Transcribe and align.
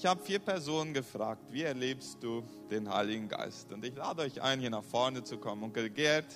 Ich 0.00 0.06
habe 0.06 0.22
vier 0.22 0.38
Personen 0.38 0.94
gefragt, 0.94 1.42
wie 1.50 1.64
erlebst 1.64 2.22
du 2.22 2.44
den 2.70 2.88
Heiligen 2.88 3.26
Geist? 3.26 3.72
Und 3.72 3.84
ich 3.84 3.96
lade 3.96 4.22
euch 4.22 4.40
ein, 4.40 4.60
hier 4.60 4.70
nach 4.70 4.84
vorne 4.84 5.24
zu 5.24 5.38
kommen. 5.38 5.64
Onkel 5.64 5.90
Gerd, 5.90 6.32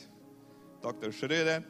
Dr. 0.80 1.12
Schröder, 1.12 1.62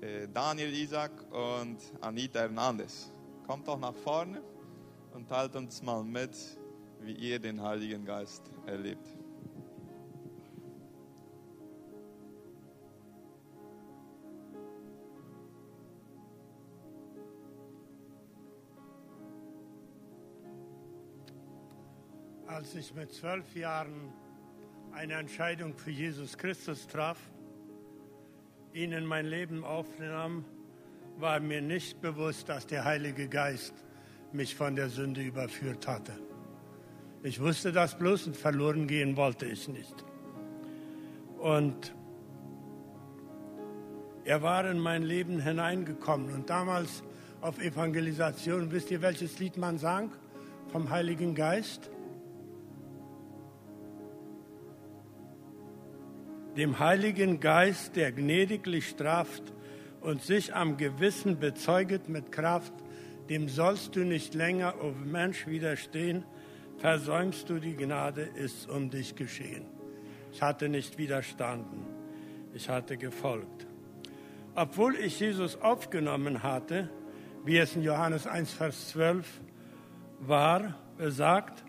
äh, 0.00 0.28
Daniel 0.32 0.72
Isaac 0.72 1.10
und 1.32 1.78
Anita 2.00 2.38
Hernandez. 2.38 3.10
Kommt 3.48 3.66
doch 3.66 3.80
nach 3.80 3.96
vorne 3.96 4.40
und 5.12 5.28
teilt 5.28 5.56
uns 5.56 5.82
mal 5.82 6.04
mit, 6.04 6.30
wie 7.00 7.14
ihr 7.14 7.40
den 7.40 7.60
Heiligen 7.60 8.04
Geist 8.04 8.44
erlebt. 8.64 9.08
Als 22.66 22.74
ich 22.74 22.94
mit 22.96 23.12
zwölf 23.12 23.54
Jahren 23.54 24.12
eine 24.92 25.14
Entscheidung 25.14 25.76
für 25.76 25.92
Jesus 25.92 26.36
Christus 26.36 26.88
traf, 26.88 27.16
ihn 28.72 28.90
in 28.90 29.06
mein 29.06 29.24
Leben 29.24 29.62
aufnahm, 29.62 30.44
war 31.16 31.38
mir 31.38 31.62
nicht 31.62 32.00
bewusst, 32.00 32.48
dass 32.48 32.66
der 32.66 32.84
Heilige 32.84 33.28
Geist 33.28 33.72
mich 34.32 34.56
von 34.56 34.74
der 34.74 34.88
Sünde 34.88 35.22
überführt 35.22 35.86
hatte. 35.86 36.14
Ich 37.22 37.40
wusste 37.40 37.70
das 37.70 37.96
bloß 37.96 38.26
und 38.26 38.36
verloren 38.36 38.88
gehen 38.88 39.16
wollte 39.16 39.46
ich 39.46 39.68
nicht. 39.68 40.04
Und 41.38 41.94
er 44.24 44.42
war 44.42 44.68
in 44.68 44.80
mein 44.80 45.04
Leben 45.04 45.38
hineingekommen. 45.38 46.34
Und 46.34 46.50
damals 46.50 47.04
auf 47.42 47.60
Evangelisation, 47.60 48.72
wisst 48.72 48.90
ihr, 48.90 49.02
welches 49.02 49.38
Lied 49.38 49.56
man 49.56 49.78
sang? 49.78 50.10
Vom 50.72 50.90
Heiligen 50.90 51.36
Geist? 51.36 51.92
Dem 56.56 56.78
Heiligen 56.78 57.40
Geist, 57.40 57.96
der 57.96 58.12
gnädiglich 58.12 58.88
straft 58.88 59.42
und 60.00 60.22
sich 60.22 60.54
am 60.54 60.76
Gewissen 60.76 61.38
bezeuget 61.38 62.08
mit 62.08 62.32
Kraft, 62.32 62.72
dem 63.28 63.48
sollst 63.48 63.96
du 63.96 64.04
nicht 64.04 64.34
länger, 64.34 64.74
o 64.80 64.88
oh 64.88 64.94
Mensch, 65.04 65.46
widerstehen, 65.46 66.24
versäumst 66.78 67.50
du 67.50 67.58
die 67.58 67.76
Gnade, 67.76 68.22
ist 68.22 68.68
um 68.68 68.90
dich 68.90 69.16
geschehen. 69.16 69.66
Ich 70.32 70.40
hatte 70.42 70.68
nicht 70.68 70.96
widerstanden, 70.98 71.84
ich 72.54 72.68
hatte 72.68 72.96
gefolgt. 72.96 73.66
Obwohl 74.54 74.96
ich 74.96 75.20
Jesus 75.20 75.60
aufgenommen 75.60 76.42
hatte, 76.42 76.88
wie 77.44 77.58
es 77.58 77.76
in 77.76 77.82
Johannes 77.82 78.26
1, 78.26 78.52
Vers 78.52 78.88
12 78.90 79.26
war, 80.20 80.74
besagt, 80.96 81.64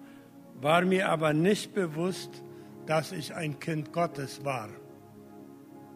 war 0.61 0.83
mir 0.83 1.09
aber 1.09 1.33
nicht 1.33 1.73
bewusst, 1.73 2.43
dass 2.87 3.11
ich 3.11 3.35
ein 3.35 3.59
Kind 3.59 3.93
Gottes 3.93 4.43
war. 4.43 4.69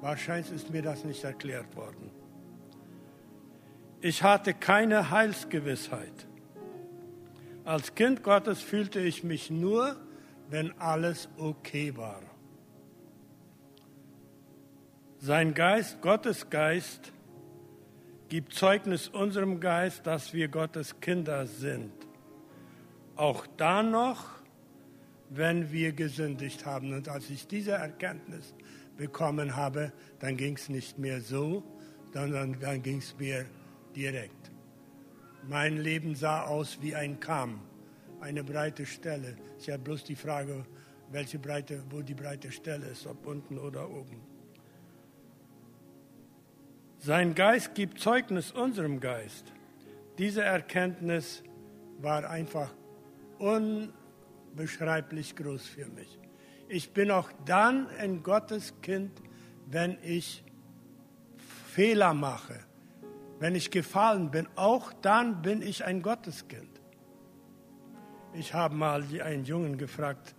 Wahrscheinlich 0.01 0.51
ist 0.51 0.69
mir 0.69 0.81
das 0.81 1.03
nicht 1.03 1.23
erklärt 1.23 1.75
worden. 1.75 2.11
Ich 4.01 4.23
hatte 4.23 4.53
keine 4.53 5.09
Heilsgewissheit. 5.11 6.27
Als 7.63 7.95
Kind 7.95 8.23
Gottes 8.23 8.61
fühlte 8.61 8.99
ich 8.99 9.23
mich 9.23 9.49
nur, 9.49 9.95
wenn 10.49 10.77
alles 10.79 11.29
okay 11.37 11.95
war. 11.95 12.21
Sein 15.19 15.53
Geist, 15.53 16.01
Gottes 16.01 16.49
Geist, 16.49 17.13
gibt 18.27 18.53
Zeugnis 18.53 19.07
unserem 19.07 19.59
Geist, 19.59 20.07
dass 20.07 20.33
wir 20.33 20.47
Gottes 20.47 20.99
Kinder 20.99 21.45
sind. 21.45 21.93
Auch 23.15 23.45
dann 23.55 23.91
noch, 23.91 24.40
wenn 25.33 25.71
wir 25.71 25.93
gesündigt 25.93 26.65
haben. 26.65 26.93
Und 26.93 27.07
als 27.07 27.29
ich 27.29 27.47
diese 27.47 27.71
Erkenntnis 27.71 28.53
bekommen 28.97 29.55
habe, 29.55 29.93
dann 30.19 30.35
ging 30.35 30.55
es 30.55 30.67
nicht 30.67 30.99
mehr 30.99 31.21
so, 31.21 31.63
sondern 32.13 32.59
dann 32.59 32.83
ging 32.83 32.97
es 32.97 33.17
mir 33.17 33.45
direkt. 33.95 34.51
Mein 35.47 35.77
Leben 35.77 36.15
sah 36.15 36.43
aus 36.43 36.79
wie 36.81 36.95
ein 36.95 37.19
Kamm, 37.19 37.61
eine 38.19 38.43
breite 38.43 38.85
Stelle. 38.85 39.37
Ich 39.57 39.69
habe 39.69 39.81
bloß 39.81 40.03
die 40.03 40.17
Frage, 40.17 40.65
welche 41.11 41.39
Breite, 41.39 41.81
wo 41.89 42.01
die 42.01 42.13
breite 42.13 42.51
Stelle 42.51 42.87
ist, 42.87 43.07
ob 43.07 43.25
unten 43.25 43.57
oder 43.57 43.89
oben. 43.89 44.21
Sein 46.99 47.33
Geist 47.33 47.73
gibt 47.73 47.99
Zeugnis 47.99 48.51
unserem 48.51 48.99
Geist. 48.99 49.51
Diese 50.17 50.43
Erkenntnis 50.43 51.41
war 51.99 52.29
einfach 52.29 52.71
un 53.39 53.91
unbeschreiblich 54.51 55.35
groß 55.35 55.65
für 55.65 55.85
mich. 55.85 56.19
Ich 56.67 56.91
bin 56.91 57.11
auch 57.11 57.29
dann 57.45 57.87
ein 57.99 58.23
Gotteskind, 58.23 59.11
wenn 59.67 59.97
ich 60.03 60.43
Fehler 61.67 62.13
mache, 62.13 62.59
wenn 63.39 63.55
ich 63.55 63.71
gefallen 63.71 64.31
bin. 64.31 64.47
Auch 64.55 64.93
dann 64.93 65.41
bin 65.41 65.61
ich 65.61 65.83
ein 65.85 66.01
Gotteskind. 66.01 66.69
Ich 68.33 68.53
habe 68.53 68.75
mal 68.75 69.03
einen 69.23 69.43
Jungen 69.43 69.77
gefragt, 69.77 70.35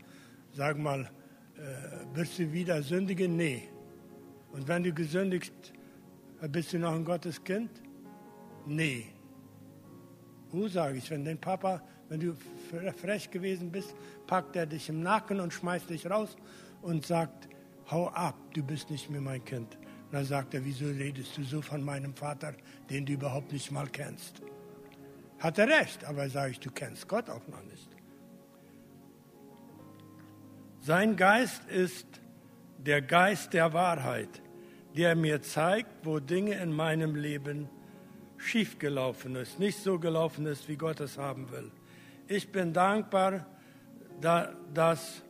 sag 0.53 0.79
mal, 0.79 1.11
äh, 1.57 2.17
wirst 2.17 2.39
du 2.39 2.51
wieder 2.53 2.83
sündigen? 2.83 3.37
Nee. 3.37 3.69
Und 4.53 4.69
wenn 4.69 4.83
du 4.83 4.93
gesündigst, 4.93 5.73
bist 6.51 6.73
du 6.73 6.79
noch 6.79 6.95
ein 6.95 7.05
Gotteskind? 7.05 7.71
Nee. 8.67 9.07
Wo 10.51 10.69
sage 10.69 10.99
ich, 10.99 11.11
wenn 11.11 11.25
dein 11.25 11.39
Papa 11.39 11.83
wenn 12.13 12.21
du 12.21 12.37
frech 13.01 13.31
gewesen 13.31 13.73
bist, 13.73 13.95
packt 14.27 14.55
er 14.55 14.67
dich 14.67 14.91
im 14.91 15.03
Nacken 15.03 15.41
und 15.41 15.51
schmeißt 15.51 15.89
dich 15.89 16.11
raus 16.11 16.37
und 16.83 17.07
sagt, 17.07 17.49
hau 17.91 18.09
ab, 18.09 18.35
du 18.53 18.63
bist 18.63 18.91
nicht 18.91 19.09
mehr 19.09 19.23
mein 19.23 19.43
Kind. 19.43 19.77
Und 19.77 20.13
dann 20.13 20.27
sagt 20.27 20.53
er, 20.53 20.63
wieso 20.63 20.85
redest 20.85 21.39
du 21.39 21.43
so 21.43 21.63
von 21.63 21.83
meinem 21.83 22.13
Vater, 22.15 22.53
den 22.91 23.07
du 23.07 23.15
überhaupt 23.15 23.51
nicht 23.51 23.71
mal 23.71 23.89
kennst? 23.89 24.43
Hat 25.39 25.57
er 25.57 25.69
recht, 25.69 26.05
aber 26.05 26.29
sage 26.29 26.51
ich, 26.51 26.61
du 26.61 26.71
kennst 26.71 27.09
Gott 27.09 27.31
auch 27.31 27.49
noch 27.49 27.65
nicht. 27.65 27.89
Sein 30.83 31.17
Geist 31.17 31.65
ist 31.71 32.07
der 32.77 33.01
Geist 33.01 33.55
der 33.55 33.73
Wahrheit, 33.73 34.43
der 34.95 35.17
mir 35.17 35.41
zeigt, 35.41 36.05
wo 36.05 36.19
Dinge 36.19 36.57
in 36.57 36.75
meinem 36.75 37.15
Leben 37.15 37.71
schiefgelaufen 38.37 39.35
ist, 39.37 39.59
nicht 39.59 39.79
so 39.79 39.99
gelaufen 39.99 40.45
ist, 40.45 40.69
wie 40.69 40.77
Gott 40.77 41.01
es 41.01 41.17
haben 41.17 41.51
will. 41.51 41.71
Ich 42.29 42.51
bin 42.51 42.73
dankbar, 42.73 43.47
dass 44.21 45.23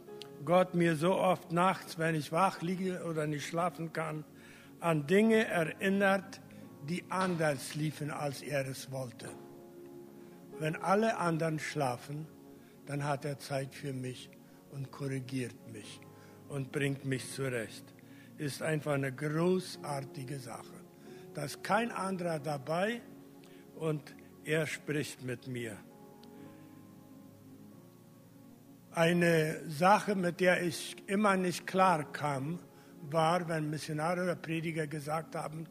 Gott 0.44 0.74
mir 0.74 0.96
so 0.96 1.14
oft 1.14 1.52
nachts, 1.52 1.98
wenn 1.98 2.14
ich 2.14 2.32
wach 2.32 2.62
liege 2.62 3.04
oder 3.04 3.26
nicht 3.26 3.46
schlafen 3.46 3.92
kann, 3.92 4.24
an 4.80 5.06
Dinge 5.06 5.46
erinnert, 5.46 6.40
die 6.88 7.04
anders 7.08 7.74
liefen, 7.74 8.10
als 8.10 8.42
er 8.42 8.66
es 8.66 8.90
wollte. 8.90 9.28
Wenn 10.58 10.76
alle 10.76 11.16
anderen 11.16 11.58
schlafen, 11.58 12.26
dann 12.86 13.04
hat 13.04 13.24
er 13.24 13.38
Zeit 13.38 13.74
für 13.74 13.92
mich 13.92 14.28
und 14.72 14.90
korrigiert 14.90 15.56
mich 15.72 16.00
und 16.48 16.72
bringt 16.72 17.04
mich 17.04 17.32
zurecht. 17.32 17.84
Ist 18.38 18.62
einfach 18.62 18.92
eine 18.92 19.12
großartige 19.12 20.38
Sache. 20.38 20.74
Da 21.34 21.44
ist 21.44 21.62
kein 21.62 21.90
anderer 21.90 22.38
dabei 22.40 23.00
und 23.76 24.14
er 24.44 24.66
spricht 24.66 25.22
mit 25.22 25.46
mir. 25.46 25.76
Eine 28.94 29.58
Sache, 29.70 30.14
mit 30.14 30.40
der 30.40 30.62
ich 30.62 30.96
immer 31.06 31.36
nicht 31.36 31.66
klar 31.66 32.04
kam, 32.12 32.58
war, 33.10 33.48
wenn 33.48 33.70
Missionare 33.70 34.22
oder 34.22 34.34
Prediger 34.34 34.86
gesagt 34.86 35.34
haben, 35.34 35.66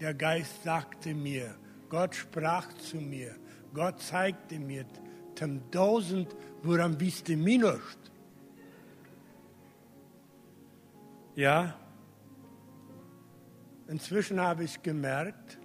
der 0.00 0.14
Geist 0.14 0.62
sagte 0.64 1.12
mir, 1.12 1.54
Gott 1.90 2.14
sprach 2.14 2.72
zu 2.74 2.96
mir, 2.96 3.36
Gott 3.74 4.00
zeigte 4.00 4.58
mir, 4.58 4.86
tem 5.34 5.60
tausend, 5.70 6.34
woran 6.62 6.98
wiste 6.98 7.36
minust. 7.36 7.98
Ja, 11.34 11.74
inzwischen 13.86 14.40
habe 14.40 14.64
ich 14.64 14.82
gemerkt, 14.82 15.58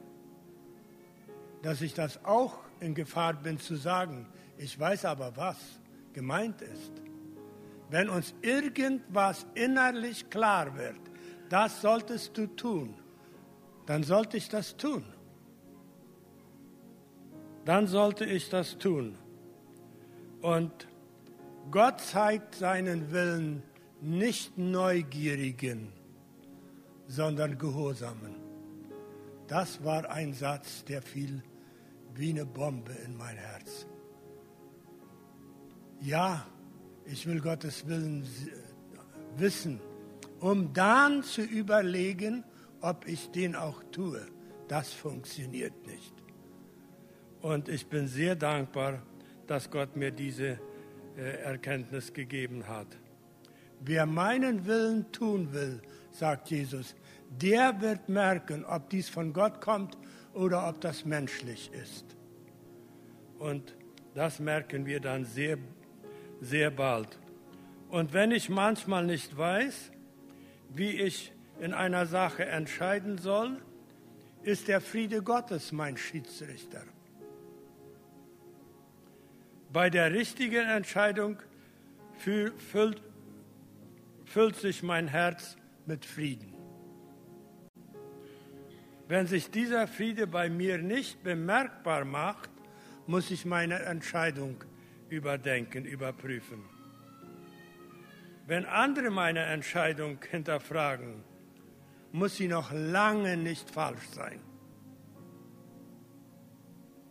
dass 1.61 1.81
ich 1.81 1.93
das 1.93 2.23
auch 2.25 2.59
in 2.81 2.93
Gefahr 2.93 3.33
bin 3.33 3.59
zu 3.59 3.77
sagen. 3.77 4.27
Ich 4.57 4.77
weiß 4.77 5.05
aber 5.05 5.35
was 5.37 5.76
gemeint 6.17 6.63
ist. 6.63 6.93
Wenn 7.91 8.09
uns 8.09 8.33
irgendwas 8.41 9.45
innerlich 9.53 10.27
klar 10.31 10.75
wird, 10.75 10.99
das 11.47 11.79
solltest 11.79 12.35
du 12.35 12.47
tun, 12.47 12.95
dann 13.85 14.01
sollte 14.01 14.35
ich 14.37 14.49
das 14.49 14.75
tun. 14.75 15.03
Dann 17.65 17.85
sollte 17.85 18.25
ich 18.25 18.49
das 18.49 18.79
tun. 18.79 19.15
Und 20.41 20.87
Gott 21.69 22.01
zeigt 22.01 22.55
seinen 22.55 23.11
Willen 23.11 23.61
nicht 24.01 24.57
Neugierigen, 24.57 25.93
sondern 27.05 27.59
Gehorsamen. 27.59 28.35
Das 29.47 29.83
war 29.83 30.09
ein 30.09 30.33
Satz, 30.33 30.83
der 30.83 31.03
fiel 31.03 31.43
wie 32.15 32.31
eine 32.31 32.47
Bombe 32.47 32.93
in 33.05 33.15
mein 33.15 33.37
Herz. 33.37 33.85
Ja, 36.01 36.45
ich 37.05 37.25
will 37.25 37.41
Gottes 37.41 37.88
Willen 37.88 38.25
wissen, 39.35 39.79
um 40.39 40.73
dann 40.73 41.23
zu 41.23 41.41
überlegen, 41.41 42.44
ob 42.81 43.07
ich 43.07 43.31
den 43.31 43.55
auch 43.55 43.83
tue. 43.91 44.25
Das 44.67 44.94
funktioniert 44.94 45.88
nicht. 45.88 46.13
Und 47.41 47.69
ich 47.69 47.88
bin 47.88 48.07
sehr 48.07 48.35
dankbar, 48.35 49.01
dass 49.47 49.71
Gott 49.71 49.95
mir 49.95 50.11
diese 50.11 50.59
äh, 51.17 51.41
Erkenntnis 51.44 52.13
gegeben 52.13 52.67
hat. 52.67 52.88
Wer 53.79 54.05
meinen 54.05 54.65
Willen 54.65 55.11
tun 55.11 55.53
will, 55.53 55.81
sagt 56.11 56.49
Jesus, 56.49 56.95
der 57.41 57.79
wird 57.81 58.09
merken, 58.09 58.65
ob 58.65 58.89
dies 58.89 59.09
von 59.09 59.33
Gott 59.33 59.61
kommt 59.61 59.97
oder 60.33 60.67
ob 60.67 60.81
das 60.81 61.05
menschlich 61.05 61.71
ist. 61.73 62.05
Und 63.39 63.75
das 64.15 64.39
merken 64.39 64.85
wir 64.85 64.99
dann 64.99 65.25
sehr, 65.25 65.57
sehr 66.41 66.71
bald. 66.71 67.17
Und 67.89 68.13
wenn 68.13 68.31
ich 68.31 68.49
manchmal 68.49 69.05
nicht 69.05 69.37
weiß, 69.37 69.91
wie 70.69 70.91
ich 70.91 71.31
in 71.59 71.73
einer 71.73 72.05
Sache 72.05 72.45
entscheiden 72.45 73.17
soll, 73.17 73.61
ist 74.43 74.67
der 74.67 74.81
Friede 74.81 75.21
Gottes 75.23 75.71
mein 75.71 75.97
Schiedsrichter. 75.97 76.83
Bei 79.71 79.89
der 79.89 80.13
richtigen 80.13 80.67
Entscheidung 80.67 81.37
füllt, 82.17 83.01
füllt 84.25 84.55
sich 84.55 84.83
mein 84.83 85.07
Herz 85.07 85.57
mit 85.85 86.05
Frieden. 86.05 86.53
Wenn 89.07 89.25
sich 89.25 89.49
dieser 89.51 89.87
Friede 89.87 90.27
bei 90.27 90.49
mir 90.49 90.77
nicht 90.77 91.23
bemerkbar 91.23 92.03
macht, 92.03 92.49
muss 93.05 93.31
ich 93.31 93.45
meine 93.45 93.79
Entscheidung 93.79 94.63
überdenken, 95.09 95.86
überprüfen. 95.86 96.63
Wenn 98.45 98.65
andere 98.65 99.09
meine 99.09 99.42
Entscheidung 99.42 100.19
hinterfragen, 100.30 101.24
muss 102.12 102.38
sie 102.38 102.48
noch 102.48 102.71
lange 102.71 103.36
nicht 103.36 103.69
falsch 103.69 104.07
sein. 104.12 104.42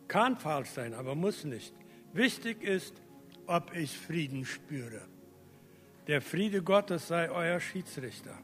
Kann 0.09 0.37
falsch 0.37 0.71
sein, 0.71 0.95
aber 0.95 1.15
muss 1.15 1.45
nicht. 1.45 1.75
Wichtig 2.13 2.63
ist, 2.63 3.03
ob 3.47 3.75
ich 3.75 3.99
Frieden 3.99 4.45
spüre. 4.45 5.03
Der 6.07 6.23
Friede 6.23 6.63
Gottes 6.63 7.09
sei 7.09 7.31
euer 7.31 7.61
Schiedsrichter. 7.61 8.39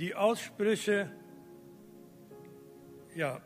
Die 0.00 0.14
Aussprüche, 0.14 1.10
ja, 3.14 3.40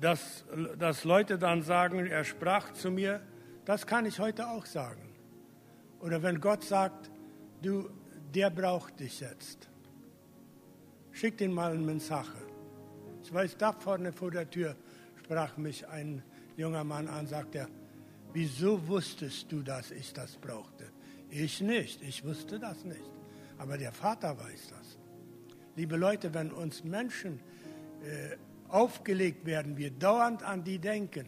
dass, 0.00 0.44
dass 0.78 1.04
Leute 1.04 1.38
dann 1.38 1.62
sagen, 1.62 2.06
er 2.06 2.24
sprach 2.24 2.72
zu 2.72 2.90
mir, 2.90 3.20
das 3.64 3.86
kann 3.86 4.06
ich 4.06 4.18
heute 4.18 4.48
auch 4.48 4.66
sagen. 4.66 5.02
Oder 6.00 6.22
wenn 6.22 6.40
Gott 6.40 6.64
sagt, 6.64 7.10
du, 7.62 7.90
der 8.34 8.50
braucht 8.50 9.00
dich 9.00 9.20
jetzt. 9.20 9.68
Schick 11.12 11.36
den 11.38 11.52
mal 11.52 11.74
in 11.74 12.00
Sache. 12.00 12.38
Ich 13.22 13.34
weiß, 13.34 13.56
da 13.58 13.72
vorne 13.72 14.12
vor 14.12 14.30
der 14.30 14.48
Tür 14.48 14.76
sprach 15.18 15.56
mich 15.56 15.86
ein 15.88 16.22
junger 16.56 16.84
Mann 16.84 17.08
an, 17.08 17.26
sagt 17.26 17.56
er, 17.56 17.68
wieso 18.32 18.86
wusstest 18.86 19.50
du, 19.50 19.62
dass 19.62 19.90
ich 19.90 20.12
das 20.12 20.36
brauchte? 20.36 20.84
Ich 21.28 21.60
nicht, 21.60 22.00
ich 22.02 22.24
wusste 22.24 22.58
das 22.58 22.84
nicht. 22.84 23.10
Aber 23.58 23.76
der 23.76 23.92
Vater 23.92 24.38
weiß 24.38 24.68
das. 24.70 24.98
Liebe 25.76 25.96
Leute, 25.96 26.32
wenn 26.32 26.52
uns 26.52 26.84
Menschen 26.84 27.40
äh, 28.02 28.36
aufgelegt 28.68 29.46
werden, 29.46 29.76
wir 29.76 29.90
dauernd 29.90 30.42
an 30.42 30.64
die 30.64 30.78
denken, 30.78 31.26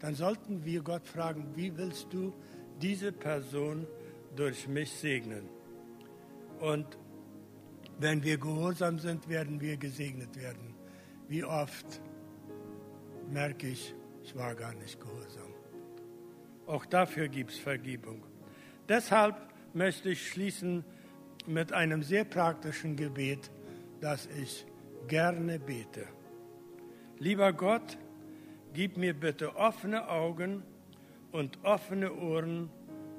dann 0.00 0.14
sollten 0.14 0.64
wir 0.64 0.82
Gott 0.82 1.06
fragen, 1.06 1.52
wie 1.54 1.76
willst 1.76 2.12
du 2.12 2.32
diese 2.80 3.12
Person 3.12 3.86
durch 4.34 4.66
mich 4.66 4.90
segnen? 4.90 5.48
Und 6.60 6.98
wenn 7.98 8.22
wir 8.22 8.38
gehorsam 8.38 8.98
sind, 8.98 9.28
werden 9.28 9.60
wir 9.60 9.76
gesegnet 9.76 10.36
werden. 10.36 10.74
Wie 11.28 11.44
oft 11.44 12.00
merke 13.30 13.68
ich, 13.68 13.94
ich 14.22 14.34
war 14.34 14.54
gar 14.54 14.74
nicht 14.74 15.00
gehorsam. 15.00 15.52
Auch 16.66 16.86
dafür 16.86 17.28
gibt 17.28 17.52
es 17.52 17.58
Vergebung. 17.58 18.24
Deshalb 18.88 19.36
möchte 19.74 20.10
ich 20.10 20.28
schließen 20.28 20.84
mit 21.46 21.72
einem 21.72 22.02
sehr 22.02 22.24
praktischen 22.24 22.96
Gebet, 22.96 23.50
das 24.00 24.28
ich 24.40 24.66
gerne 25.08 25.58
bete. 25.58 26.06
Lieber 27.22 27.52
Gott, 27.52 27.98
gib 28.74 28.96
mir 28.96 29.14
bitte 29.14 29.54
offene 29.54 30.08
Augen 30.08 30.64
und 31.30 31.56
offene 31.62 32.12
Ohren 32.12 32.68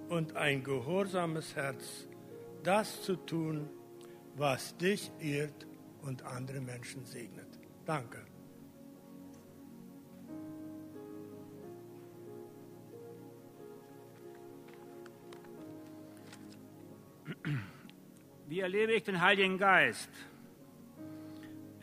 und 0.10 0.36
ein 0.36 0.62
gehorsames 0.62 1.56
Herz, 1.56 2.06
das 2.64 3.02
zu 3.04 3.16
tun, 3.16 3.70
was 4.36 4.76
dich 4.76 5.10
ehrt 5.22 5.66
und 6.02 6.24
andere 6.24 6.60
Menschen 6.60 7.06
segnet. 7.06 7.48
Danke. 7.86 8.26
Wie 18.50 18.60
erlebe 18.60 18.92
ich 18.92 19.04
den 19.04 19.22
Heiligen 19.22 19.58
Geist? 19.58 20.10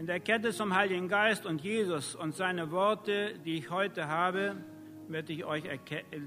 In 0.01 0.07
der 0.07 0.19
Kette 0.19 0.51
zum 0.51 0.75
Heiligen 0.75 1.09
Geist 1.09 1.45
und 1.45 1.61
Jesus 1.61 2.15
und 2.15 2.35
seine 2.35 2.71
Worte, 2.71 3.35
die 3.45 3.59
ich 3.59 3.69
heute 3.69 4.09
habe, 4.09 4.57
möchte 5.09 5.35
ich 5.35 5.45
euch 5.45 5.65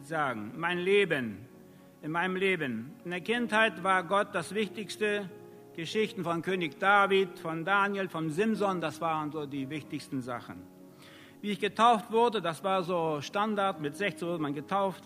sagen. 0.04 0.52
Mein 0.56 0.78
Leben, 0.78 1.40
in 2.04 2.12
meinem 2.12 2.36
Leben. 2.36 2.92
In 3.04 3.10
der 3.10 3.22
Kindheit 3.22 3.84
war 3.84 4.04
Gott 4.04 4.28
das 4.34 4.54
Wichtigste. 4.54 5.28
Geschichten 5.76 6.24
von 6.24 6.44
König 6.44 6.78
David, 6.78 7.40
von 7.40 7.66
Daniel, 7.66 8.10
von 8.10 8.30
Simson, 8.30 8.80
das 8.80 9.02
waren 9.02 9.32
so 9.32 9.48
die 9.48 9.68
wichtigsten 9.72 10.22
Sachen. 10.22 10.62
Wie 11.42 11.50
ich 11.50 11.60
getauft 11.60 12.12
wurde, 12.12 12.44
das 12.44 12.64
war 12.64 12.84
so 12.84 13.22
Standard, 13.22 13.82
mit 13.82 13.98
16 13.98 14.28
wurde 14.28 14.44
man 14.44 14.54
getauft. 14.54 15.04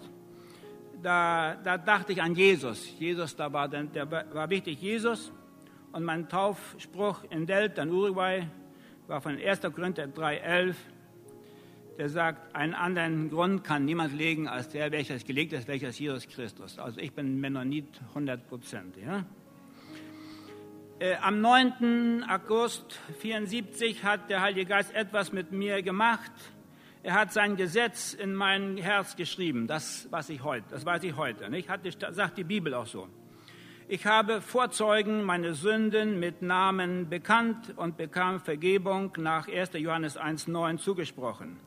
Da, 1.01 1.55
da 1.55 1.77
dachte 1.77 2.11
ich 2.11 2.21
an 2.21 2.35
Jesus. 2.35 2.99
Jesus, 2.99 3.33
da 3.33 3.53
war, 3.53 3.69
der, 3.69 4.11
war 4.11 4.49
wichtig, 4.49 4.81
Jesus. 4.81 5.31
Und 5.93 6.03
mein 6.03 6.27
Taufspruch 6.27 7.23
in 7.29 7.45
Delta, 7.45 7.81
in 7.81 7.91
Uruguay, 7.91 8.45
war 9.07 9.21
von 9.21 9.37
1. 9.37 9.61
Korinther 9.61 10.05
3,11. 10.05 10.75
Der 11.97 12.09
sagt, 12.09 12.55
einen 12.55 12.75
anderen 12.75 13.31
Grund 13.31 13.63
kann 13.63 13.85
niemand 13.85 14.13
legen 14.13 14.47
als 14.47 14.69
der, 14.69 14.91
welcher 14.91 15.17
gelegt 15.17 15.53
ist, 15.53 15.67
welcher 15.67 15.89
ist 15.89 15.99
Jesus 15.99 16.27
Christus. 16.27 16.77
Also 16.77 16.99
ich 16.99 17.11
bin 17.13 17.39
Mennonit 17.39 17.87
100 18.09 18.47
Prozent. 18.47 18.97
Ja? 18.97 19.25
Äh, 20.99 21.15
am 21.15 21.41
9. 21.41 22.23
August 22.29 22.99
1974 23.23 24.03
hat 24.03 24.29
der 24.29 24.41
Heilige 24.41 24.65
Geist 24.65 24.93
etwas 24.93 25.31
mit 25.31 25.51
mir 25.51 25.81
gemacht. 25.81 26.31
Er 27.01 27.13
hat 27.13 27.33
sein 27.33 27.55
Gesetz 27.55 28.13
in 28.13 28.35
mein 28.35 28.77
Herz 28.77 29.15
geschrieben, 29.15 29.65
das, 29.65 30.07
was 30.11 30.29
ich 30.29 30.43
heute, 30.43 30.65
das 30.69 30.85
weiß 30.85 31.03
ich 31.03 31.15
heute. 31.15 31.49
Nicht? 31.49 31.69
Hat, 31.69 31.81
sagt 32.11 32.37
die 32.37 32.43
Bibel 32.43 32.73
auch 32.73 32.85
so. 32.85 33.07
Ich 33.89 34.05
habe 34.05 34.41
Vorzeugen 34.41 35.23
meine 35.23 35.53
Sünden 35.53 36.19
mit 36.19 36.41
Namen 36.41 37.07
bekannt 37.07 37.73
und 37.77 37.95
bekam 37.95 38.41
Vergebung 38.41 39.13
nach 39.17 39.47
1. 39.47 39.69
Johannes 39.75 40.19
1.9 40.19 40.77
zugesprochen. 40.77 41.57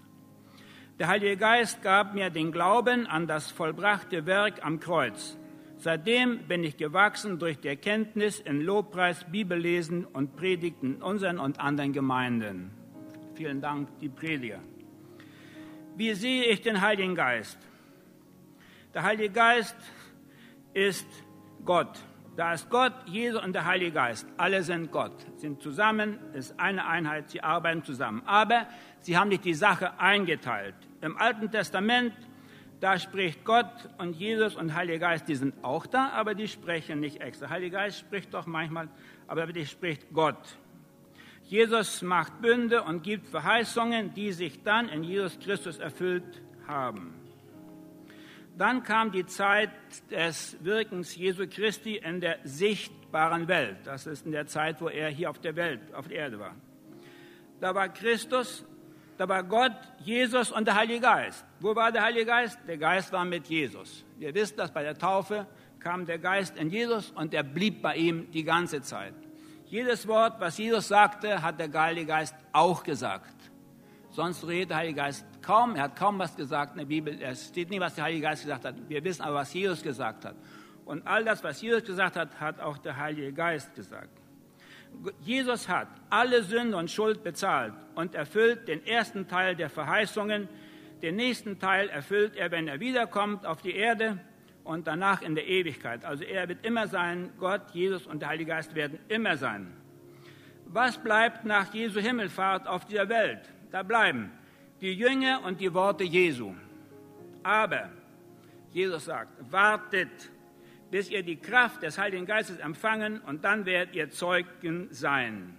Der 0.99 1.09
Heilige 1.09 1.39
Geist 1.39 1.81
gab 1.83 2.13
mir 2.13 2.29
den 2.29 2.53
Glauben 2.53 3.07
an 3.07 3.27
das 3.27 3.51
vollbrachte 3.51 4.27
Werk 4.27 4.63
am 4.63 4.81
Kreuz. 4.81 5.39
Seitdem 5.79 6.41
bin 6.41 6.63
ich 6.63 6.77
gewachsen 6.77 7.39
durch 7.39 7.59
die 7.59 7.69
Erkenntnis 7.69 8.39
in 8.39 8.61
Lobpreis, 8.61 9.25
Bibellesen 9.33 10.05
und 10.05 10.37
Predigten 10.37 10.97
in 10.97 11.03
unseren 11.03 11.39
und 11.39 11.59
anderen 11.59 11.95
Gemeinden. 11.95 12.71
Vielen 13.35 13.63
Dank, 13.63 13.99
die 14.01 14.11
Prediger. 14.11 14.61
Wie 15.97 16.13
sehe 16.13 16.45
ich 16.45 16.61
den 16.61 16.83
Heiligen 16.83 17.15
Geist? 17.15 17.57
Der 18.93 19.05
Heilige 19.05 19.33
Geist 19.33 19.77
ist 20.75 21.07
Gott. 21.65 21.99
Da 22.37 22.55
ist 22.55 22.71
Gott, 22.71 22.93
Jesus 23.07 23.43
und 23.43 23.53
der 23.53 23.67
Heilige 23.67 23.93
Geist. 23.93 24.27
Alle 24.37 24.63
sind 24.63 24.93
Gott, 24.93 25.27
sind 25.37 25.61
zusammen, 25.61 26.19
ist 26.33 26.59
eine 26.59 26.87
Einheit, 26.87 27.31
sie 27.31 27.43
arbeiten 27.43 27.85
zusammen. 27.85 28.23
Aber 28.25 28.67
sie 29.01 29.19
haben 29.19 29.29
nicht 29.29 29.45
die 29.45 29.55
Sache 29.55 29.99
eingeteilt. 29.99 30.77
Im 31.01 31.17
Alten 31.19 31.51
Testament, 31.51 32.15
da 32.81 32.99
spricht 32.99 33.45
Gott 33.45 33.91
und 33.99 34.17
Jesus 34.17 34.57
und 34.57 34.75
Heiliger 34.75 35.09
Geist, 35.09 35.29
die 35.29 35.35
sind 35.35 35.55
auch 35.63 35.87
da, 35.87 36.11
aber 36.11 36.35
die 36.35 36.49
sprechen 36.49 37.01
nicht 37.01 37.21
extra. 37.21 37.51
Heiliger 37.51 37.79
Geist 37.79 37.99
spricht 37.99 38.33
doch 38.33 38.47
manchmal, 38.47 38.89
aber 39.27 39.47
wirklich 39.47 39.71
spricht 39.71 40.07
Gott. 40.13 40.39
Jesus 41.45 42.01
macht 42.01 42.41
Bünde 42.41 42.85
und 42.85 43.03
gibt 43.03 43.27
Verheißungen, 43.27 44.15
die 44.15 44.33
sich 44.33 44.63
dann 44.63 44.89
in 44.89 45.03
Jesus 45.03 45.39
Christus 45.41 45.79
erfüllt 45.79 46.41
haben. 46.69 47.20
Dann 48.57 48.83
kam 48.83 49.13
die 49.13 49.27
Zeit 49.27 49.71
des 50.11 50.57
Wirkens 50.61 51.17
Jesu 51.17 51.47
Christi 51.49 51.97
in 51.97 52.21
der 52.21 52.39
sichtbaren 52.45 53.49
Welt. 53.49 53.79
Das 53.85 54.07
ist 54.07 54.27
in 54.27 54.33
der 54.33 54.47
Zeit, 54.47 54.81
wo 54.81 54.89
er 54.89 55.09
hier 55.09 55.31
auf 55.31 55.39
der 55.39 55.57
Welt, 55.57 55.95
auf 55.95 56.09
der 56.09 56.19
Erde 56.19 56.39
war. 56.39 56.55
Da 57.61 57.75
war 57.75 57.89
Christus, 57.89 58.65
Da 59.21 59.29
war 59.29 59.45
Gott, 59.45 59.77
Jesus 59.99 60.51
und 60.51 60.67
der 60.67 60.77
Heilige 60.77 61.01
Geist. 61.01 61.45
Wo 61.61 61.77
war 61.77 61.93
der 61.93 62.05
Heilige 62.05 62.25
Geist? 62.25 62.59
Der 62.67 62.79
Geist 62.79 63.13
war 63.13 63.27
mit 63.27 63.49
Jesus. 63.49 64.03
Wir 64.17 64.35
wissen, 64.35 64.57
dass 64.57 64.73
bei 64.73 64.83
der 64.83 64.97
Taufe 64.97 65.47
kam 65.79 66.07
der 66.07 66.19
Geist 66.19 66.57
in 66.57 66.71
Jesus 66.71 67.11
und 67.11 67.35
er 67.35 67.43
blieb 67.43 67.83
bei 67.83 67.97
ihm 67.97 68.31
die 68.31 68.45
ganze 68.45 68.81
Zeit. 68.81 69.13
Jedes 69.67 70.09
Wort, 70.09 70.41
was 70.41 70.57
Jesus 70.57 70.89
sagte, 70.89 71.43
hat 71.43 71.61
der 71.61 71.71
Heilige 71.71 72.07
Geist 72.07 72.35
auch 72.53 72.83
gesagt. 72.83 73.50
Sonst 74.11 74.47
redet 74.47 74.71
der 74.71 74.79
Heilige 74.79 74.97
Geist 74.97 75.25
kaum, 75.41 75.77
er 75.77 75.85
hat 75.85 75.97
kaum 75.97 76.19
was 76.19 76.37
gesagt 76.37 76.73
in 76.73 76.79
der 76.79 76.87
Bibel. 76.87 77.17
Es 77.23 77.49
steht 77.49 77.71
nicht, 77.71 77.81
was 77.81 77.95
der 77.95 78.05
Heilige 78.05 78.23
Geist 78.23 78.43
gesagt 78.43 78.65
hat. 78.65 78.75
Wir 78.89 79.05
wissen 79.05 79.23
aber, 79.23 79.37
was 79.37 79.55
Jesus 79.55 79.83
gesagt 79.83 80.25
hat. 80.25 80.35
Und 80.85 81.07
all 81.07 81.25
das, 81.25 81.45
was 81.45 81.63
Jesus 81.63 81.85
gesagt 81.85 82.17
hat, 82.17 82.41
hat 82.41 82.61
auch 82.61 82.79
der 82.79 82.97
Heilige 82.97 83.33
Geist 83.33 83.75
gesagt. 83.75 84.11
Jesus 85.21 85.69
hat 85.69 85.87
alle 86.11 86.43
Sünde 86.43 86.77
und 86.77 86.91
Schuld 86.91 87.23
bezahlt 87.23 87.75
und 87.95 88.17
erfüllt 88.17 88.67
den 88.67 88.85
ersten 88.85 89.29
Teil 89.29 89.55
der 89.55 89.71
Verheißungen. 89.71 90.49
Den 91.01 91.15
nächsten 91.15 91.61
Teil 91.61 91.89
erfüllt 91.89 92.35
er, 92.35 92.51
wenn 92.51 92.67
er 92.67 92.81
wiederkommt 92.81 93.47
auf 93.47 93.63
die 93.63 93.75
Erde 93.75 94.19
und 94.65 94.89
danach 94.89 95.23
in 95.23 95.37
der 95.37 95.47
Ewigkeit. 95.47 96.05
Also 96.05 96.25
er 96.25 96.49
wird 96.49 96.67
immer 96.67 96.89
sein, 96.89 97.33
Gott, 97.39 97.63
Jesus 97.73 98.07
und 98.07 98.21
der 98.21 98.31
Heilige 98.31 98.51
Geist 98.51 98.75
werden 98.75 98.99
immer 99.09 99.37
sein. 99.37 99.73
Was 100.67 100.99
bleibt 100.99 101.45
nach 101.45 101.73
Jesu 101.73 102.01
Himmelfahrt 102.01 102.67
auf 102.67 102.85
dieser 102.85 103.09
Welt? 103.09 103.41
Da 103.71 103.83
bleiben 103.83 104.31
die 104.81 104.95
Jünger 104.95 105.43
und 105.45 105.61
die 105.61 105.73
Worte 105.73 106.05
Jesu. 106.05 106.55
Aber 107.43 107.91
Jesus 108.73 109.05
sagt, 109.07 109.53
wartet, 109.53 110.31
bis 110.91 111.11
ihr 111.11 111.23
die 111.23 111.37
Kraft 111.37 111.83
des 111.83 111.99
Heiligen 111.99 112.27
Geistes 112.27 112.59
empfangen 112.59 113.21
und 113.21 113.45
dann 113.45 113.65
werdet 113.65 113.95
ihr 113.95 114.11
Zeugen 114.11 114.89
sein. 114.91 115.57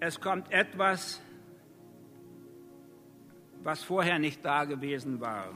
Es 0.00 0.20
kommt 0.20 0.52
etwas, 0.52 1.22
was 3.62 3.82
vorher 3.82 4.18
nicht 4.18 4.44
da 4.44 4.64
gewesen 4.64 5.20
war. 5.20 5.50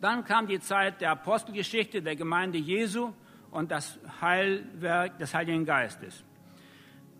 Dann 0.00 0.24
kam 0.24 0.46
die 0.46 0.60
Zeit 0.60 1.00
der 1.00 1.12
Apostelgeschichte 1.12 2.02
der 2.02 2.14
Gemeinde 2.14 2.58
Jesu 2.58 3.12
und 3.50 3.70
das 3.70 3.98
Heilwerk 4.20 5.18
des 5.18 5.34
Heiligen 5.34 5.64
Geistes. 5.64 6.24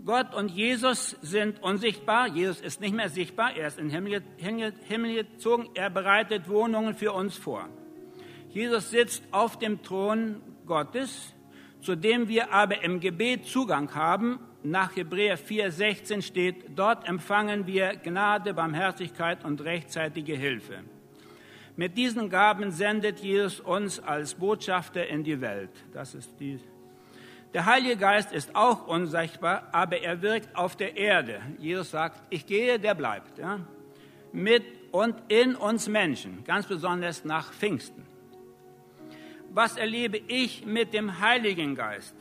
Gott 0.04 0.34
und 0.34 0.50
Jesus 0.50 1.16
sind 1.23 1.62
unsichtbar. 1.62 2.28
Jesus 2.28 2.61
ist 2.61 2.80
nicht 2.82 2.94
mehr 2.94 3.08
sichtbar. 3.08 3.56
Er 3.56 3.68
ist 3.68 3.78
in 3.78 3.88
den 3.88 4.23
Himmel 4.37 5.14
gezogen. 5.14 5.70
Er 5.75 5.88
bereitet 5.88 6.46
Wohnungen 6.49 6.94
für 6.94 7.12
uns 7.12 7.38
vor. 7.38 7.68
Jesus 8.50 8.90
sitzt 8.90 9.23
auf 9.30 9.58
dem 9.58 9.82
Thron 9.82 10.42
Gottes, 10.66 11.34
zu 11.80 11.96
dem 11.96 12.28
wir 12.28 12.52
aber 12.52 12.84
im 12.84 13.00
Gebet 13.00 13.46
Zugang 13.46 13.94
haben. 13.94 14.40
Nach 14.62 14.94
Hebräer 14.94 15.38
4,16 15.38 16.20
steht, 16.20 16.56
dort 16.76 17.08
empfangen 17.08 17.66
wir 17.66 17.96
Gnade, 17.96 18.52
Barmherzigkeit 18.52 19.42
und 19.44 19.62
rechtzeitige 19.62 20.37
Hilfe. 20.37 20.80
Mit 21.76 21.96
diesen 21.96 22.28
Gaben 22.28 22.70
sendet 22.70 23.20
Jesus 23.20 23.58
uns 23.58 24.00
als 24.00 24.34
Botschafter 24.34 25.06
in 25.06 25.25
die 25.25 25.40
Welt. 25.40 25.70
Das 25.92 26.14
ist 26.14 26.38
die 26.38 26.61
der 27.54 27.66
Heilige 27.66 27.96
Geist 27.96 28.32
ist 28.32 28.56
auch 28.56 28.88
unsichtbar, 28.88 29.68
aber 29.70 30.00
er 30.00 30.20
wirkt 30.23 30.56
auf 30.56 30.75
der 30.75 30.96
Erde. 30.96 31.40
Jesus 31.58 31.92
sagt, 31.92 32.20
ich 32.28 32.46
gehe, 32.46 32.80
der 32.80 32.94
bleibt. 32.94 33.38
Ja? 33.38 33.61
Mit 34.32 34.64
und 34.90 35.14
in 35.28 35.54
uns 35.54 35.88
Menschen, 35.88 36.42
ganz 36.44 36.66
besonders 36.66 37.25
nach 37.25 37.52
Pfingsten. 37.52 38.04
Was 39.50 39.76
erlebe 39.76 40.18
ich 40.18 40.66
mit 40.66 40.92
dem 40.92 41.20
Heiligen 41.20 41.76
Geist? 41.76 42.16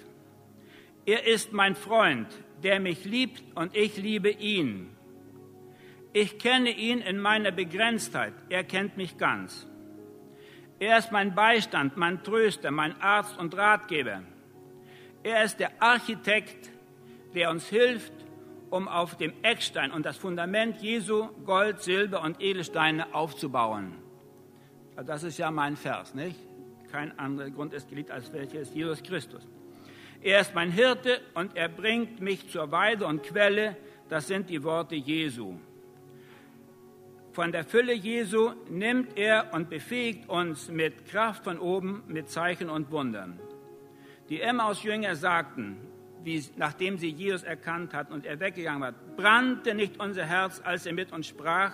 Er 1.08 1.26
ist 1.26 1.52
mein 1.52 1.76
Freund, 1.76 2.28
der 2.62 2.80
mich 2.80 3.04
liebt 3.04 3.44
und 3.56 3.76
ich 3.76 3.98
liebe 3.98 4.30
ihn. 4.30 4.96
Ich 6.14 6.38
kenne 6.38 6.70
ihn 6.70 7.00
in 7.00 7.20
meiner 7.20 7.52
Begrenztheit, 7.52 8.34
er 8.50 8.64
kennt 8.64 8.98
mich 8.98 9.18
ganz. 9.18 9.68
Er 10.78 11.00
ist 11.00 11.12
mein 11.12 11.34
Beistand, 11.34 11.98
mein 11.98 12.22
Tröster, 12.22 12.70
mein 12.70 13.02
Arzt 13.02 13.36
und 13.40 13.58
Ratgeber. 13.58 14.22
Er 15.24 15.46
ist 15.46 15.60
der 15.60 15.72
Architekt, 15.82 16.70
der 17.34 17.50
uns 17.50 17.68
hilft, 17.68 18.14
um 18.70 18.88
auf 18.88 19.16
dem 19.16 19.34
Eckstein 19.42 19.92
und 19.92 20.06
das 20.06 20.18
Fundament 20.18 20.82
Jesu 20.82 21.30
Gold, 21.46 21.82
Silber 21.82 22.22
und 22.22 22.42
Edelsteine 22.42 23.14
aufzubauen. 23.16 23.96
Das 25.06 25.24
ist 25.24 25.38
ja 25.38 25.50
mein 25.50 25.78
Vers, 25.78 26.14
nicht? 26.14 26.40
Kein 26.92 27.18
anderer 27.18 27.50
Grund 27.50 27.74
ist 27.74 27.90
geliebt, 27.90 28.12
als 28.12 28.34
welches 28.34 28.74
Jesus 28.74 29.02
Christus. 29.02 29.48
Er 30.22 30.42
ist 30.42 30.54
mein 30.54 30.72
Hirte 30.72 31.22
und 31.34 31.56
er 31.56 31.70
bringt 31.70 32.20
mich 32.20 32.50
zur 32.50 32.72
Weide 32.72 33.06
und 33.06 33.24
Quelle. 33.24 33.78
Das 34.10 34.28
sind 34.28 34.50
die 34.50 34.64
Worte 34.64 34.96
Jesu. 34.96 35.56
Von 37.32 37.52
der 37.52 37.64
Fülle 37.64 37.94
Jesu 37.94 38.52
nimmt 38.70 39.18
er 39.18 39.54
und 39.54 39.70
befähigt 39.70 40.30
uns 40.30 40.70
mit 40.70 41.06
Kraft 41.08 41.46
von 41.46 41.58
oben, 41.60 42.04
mit 42.08 42.30
Zeichen 42.30 42.70
und 42.70 42.92
Wundern. 42.92 43.40
Die 44.30 44.42
Emmaus-Jünger 44.42 45.16
sagten, 45.16 45.78
wie, 46.24 46.44
nachdem 46.56 46.98
sie 46.98 47.10
Jesus 47.10 47.44
erkannt 47.44 47.94
hatten 47.94 48.14
und 48.14 48.26
er 48.26 48.40
weggegangen 48.40 48.82
war, 48.82 48.94
brannte 49.18 49.74
nicht 49.74 50.00
unser 50.00 50.26
Herz, 50.26 50.62
als 50.64 50.86
er 50.86 50.94
mit 50.94 51.12
uns 51.12 51.28
sprach, 51.28 51.74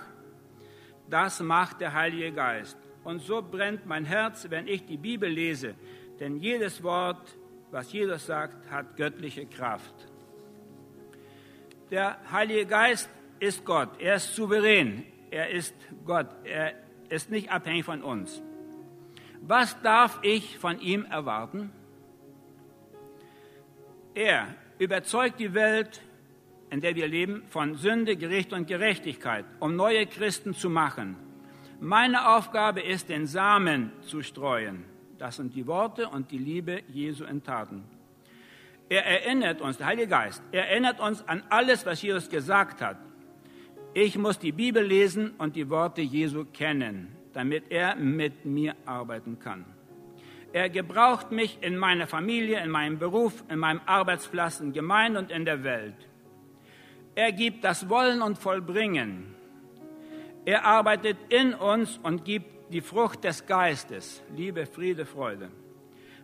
das 1.10 1.40
macht 1.40 1.82
der 1.82 1.94
Heilige 1.94 2.32
Geist. 2.32 2.78
Und 3.04 3.22
so 3.22 3.42
brennt 3.42 3.86
mein 3.86 4.06
Herz, 4.06 4.48
wenn 4.50 4.68
ich 4.68 4.86
die 4.86 4.98
Bibel 4.98 5.30
lese, 5.30 5.76
denn 6.20 6.38
jedes 6.38 6.84
Wort, 6.84 7.38
was 7.72 7.92
Jesus 7.92 8.26
sagt, 8.26 8.70
hat 8.70 8.98
göttliche 8.98 9.46
Kraft. 9.46 9.94
Der 11.92 12.18
Heilige 12.32 12.66
Geist 12.66 13.10
ist 13.40 13.66
Gott, 13.66 13.90
er 14.00 14.16
ist 14.16 14.36
souverän, 14.36 15.06
er 15.32 15.50
ist 15.50 15.76
Gott, 16.06 16.28
er 16.44 16.74
ist 17.10 17.32
nicht 17.32 17.52
abhängig 17.52 17.86
von 17.86 18.04
uns. 18.04 18.42
Was 19.42 19.82
darf 19.82 20.20
ich 20.22 20.58
von 20.60 20.80
ihm 20.80 21.06
erwarten? 21.06 21.72
Er 24.20 24.54
überzeugt 24.80 25.40
die 25.40 25.54
Welt, 25.54 26.02
in 26.72 26.82
der 26.82 26.94
wir 26.94 27.08
leben, 27.08 27.44
von 27.48 27.76
Sünde, 27.76 28.18
Gericht 28.18 28.52
und 28.52 28.68
Gerechtigkeit, 28.68 29.46
um 29.62 29.78
neue 29.78 30.06
Christen 30.08 30.54
zu 30.54 30.70
machen. 30.70 31.16
Meine 31.80 32.36
Aufgabe 32.36 32.82
ist, 32.82 33.08
den 33.08 33.28
Samen 33.28 33.94
zu 34.02 34.22
streuen. 34.22 34.84
Das 35.18 35.38
sind 35.38 35.56
die 35.56 35.66
Worte 35.68 36.10
und 36.10 36.32
die 36.32 36.38
Liebe 36.38 36.84
Jesu 36.90 37.24
in 37.24 37.44
Taten. 37.44 37.86
Er 38.90 39.06
erinnert 39.06 39.62
uns, 39.62 39.78
der 39.78 39.88
Heilige 39.88 40.10
Geist, 40.10 40.44
er 40.52 40.68
erinnert 40.68 41.00
uns 41.00 41.26
an 41.26 41.42
alles, 41.50 41.86
was 41.86 42.02
Jesus 42.02 42.30
gesagt 42.30 42.82
hat. 42.82 42.98
Ich 43.94 44.18
muss 44.18 44.38
die 44.38 44.52
Bibel 44.52 44.84
lesen 44.84 45.32
und 45.38 45.56
die 45.56 45.70
Worte 45.70 46.02
Jesu 46.02 46.44
kennen, 46.44 47.16
damit 47.32 47.72
er 47.72 47.96
mit 47.96 48.44
mir 48.44 48.76
arbeiten 48.86 49.40
kann. 49.40 49.64
Er 50.52 50.70
gebraucht 50.70 51.32
mich 51.32 51.60
in 51.62 51.78
meiner 51.78 52.08
Familie, 52.08 52.64
in 52.64 52.72
meinem 52.72 52.98
Beruf, 52.98 53.44
in 53.50 53.60
meinem 53.60 53.82
Arbeitsplatz, 53.86 54.60
in 54.60 54.74
Gemeinde 54.74 55.20
und 55.20 55.32
in 55.32 55.46
der 55.46 55.64
Welt. 55.64 55.96
Er 57.14 57.32
gibt 57.32 57.64
das 57.64 57.88
Wollen 57.90 58.22
und 58.22 58.38
Vollbringen. 58.40 59.36
Er 60.46 60.66
arbeitet 60.66 61.18
in 61.30 61.54
uns 61.54 62.00
und 62.02 62.26
gibt 62.26 62.74
die 62.74 62.82
Frucht 62.82 63.24
des 63.24 63.46
Geistes, 63.46 64.24
Liebe, 64.36 64.66
Friede, 64.66 65.06
Freude. 65.06 65.50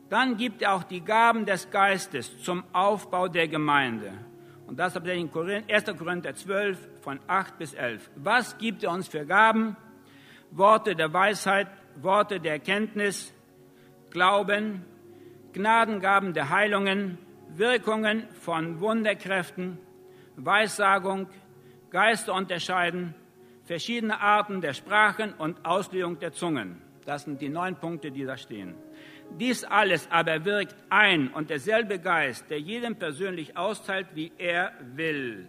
Dann 0.09 0.37
gibt 0.37 0.61
er 0.61 0.73
auch 0.73 0.83
die 0.83 1.01
Gaben 1.01 1.45
des 1.45 1.69
Geistes 1.69 2.41
zum 2.41 2.63
Aufbau 2.71 3.27
der 3.27 3.47
Gemeinde. 3.47 4.13
Und 4.67 4.79
das 4.79 4.95
habt 4.95 5.05
ihr 5.05 5.13
in 5.13 5.29
1. 5.31 5.85
Korinther 5.97 6.33
12 6.33 6.77
von 7.01 7.19
8 7.27 7.57
bis 7.57 7.73
11. 7.73 8.09
Was 8.15 8.57
gibt 8.57 8.83
er 8.83 8.91
uns 8.91 9.07
für 9.07 9.25
Gaben? 9.25 9.75
Worte 10.51 10.95
der 10.95 11.11
Weisheit, 11.11 11.67
Worte 12.01 12.39
der 12.39 12.53
Erkenntnis, 12.53 13.34
Glauben, 14.15 14.85
Gnadengaben 15.51 16.33
der 16.33 16.49
Heilungen, 16.49 17.17
Wirkungen 17.49 18.29
von 18.39 18.79
Wunderkräften, 18.79 19.77
Weissagung, 20.37 21.27
Geister 21.89 22.33
unterscheiden, 22.33 23.13
verschiedene 23.65 24.21
Arten 24.21 24.61
der 24.61 24.73
Sprachen 24.73 25.33
und 25.33 25.65
Auslegung 25.65 26.17
der 26.17 26.31
Zungen. 26.31 26.81
Das 27.03 27.25
sind 27.25 27.41
die 27.41 27.49
neun 27.49 27.75
Punkte, 27.75 28.09
die 28.09 28.23
da 28.23 28.37
stehen. 28.37 28.75
Dies 29.37 29.65
alles 29.65 30.09
aber 30.09 30.45
wirkt 30.45 30.77
ein 30.89 31.27
und 31.27 31.49
derselbe 31.49 31.99
Geist, 31.99 32.49
der 32.49 32.61
jedem 32.61 32.95
persönlich 32.95 33.57
austeilt, 33.57 34.07
wie 34.13 34.31
er 34.37 34.71
will. 34.93 35.45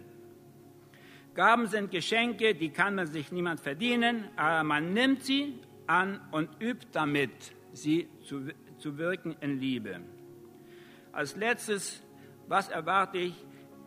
Gaben 1.34 1.68
sind 1.68 1.92
Geschenke, 1.92 2.56
die 2.56 2.70
kann 2.70 2.96
man 2.96 3.06
sich 3.06 3.30
niemand 3.30 3.60
verdienen, 3.60 4.24
aber 4.34 4.64
man 4.64 4.92
nimmt 4.92 5.22
sie 5.22 5.60
an 5.86 6.18
und 6.32 6.50
übt 6.60 6.88
damit 6.90 7.54
sie 7.76 8.08
zu, 8.22 8.48
zu 8.78 8.98
wirken 8.98 9.36
in 9.40 9.60
Liebe. 9.60 10.00
Als 11.12 11.36
letztes, 11.36 12.02
was 12.48 12.68
erwarte 12.68 13.18
ich? 13.18 13.34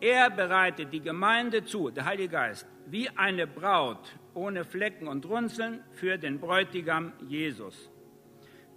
Er 0.01 0.29
bereitet 0.29 0.93
die 0.93 1.01
Gemeinde 1.01 1.65
zu, 1.65 1.89
der 1.89 2.05
Heilige 2.05 2.29
Geist, 2.29 2.67
wie 2.85 3.09
eine 3.09 3.45
Braut 3.45 4.17
ohne 4.33 4.63
Flecken 4.63 5.07
und 5.07 5.25
Runzeln 5.25 5.83
für 5.91 6.17
den 6.17 6.39
Bräutigam 6.39 7.13
Jesus. 7.27 7.91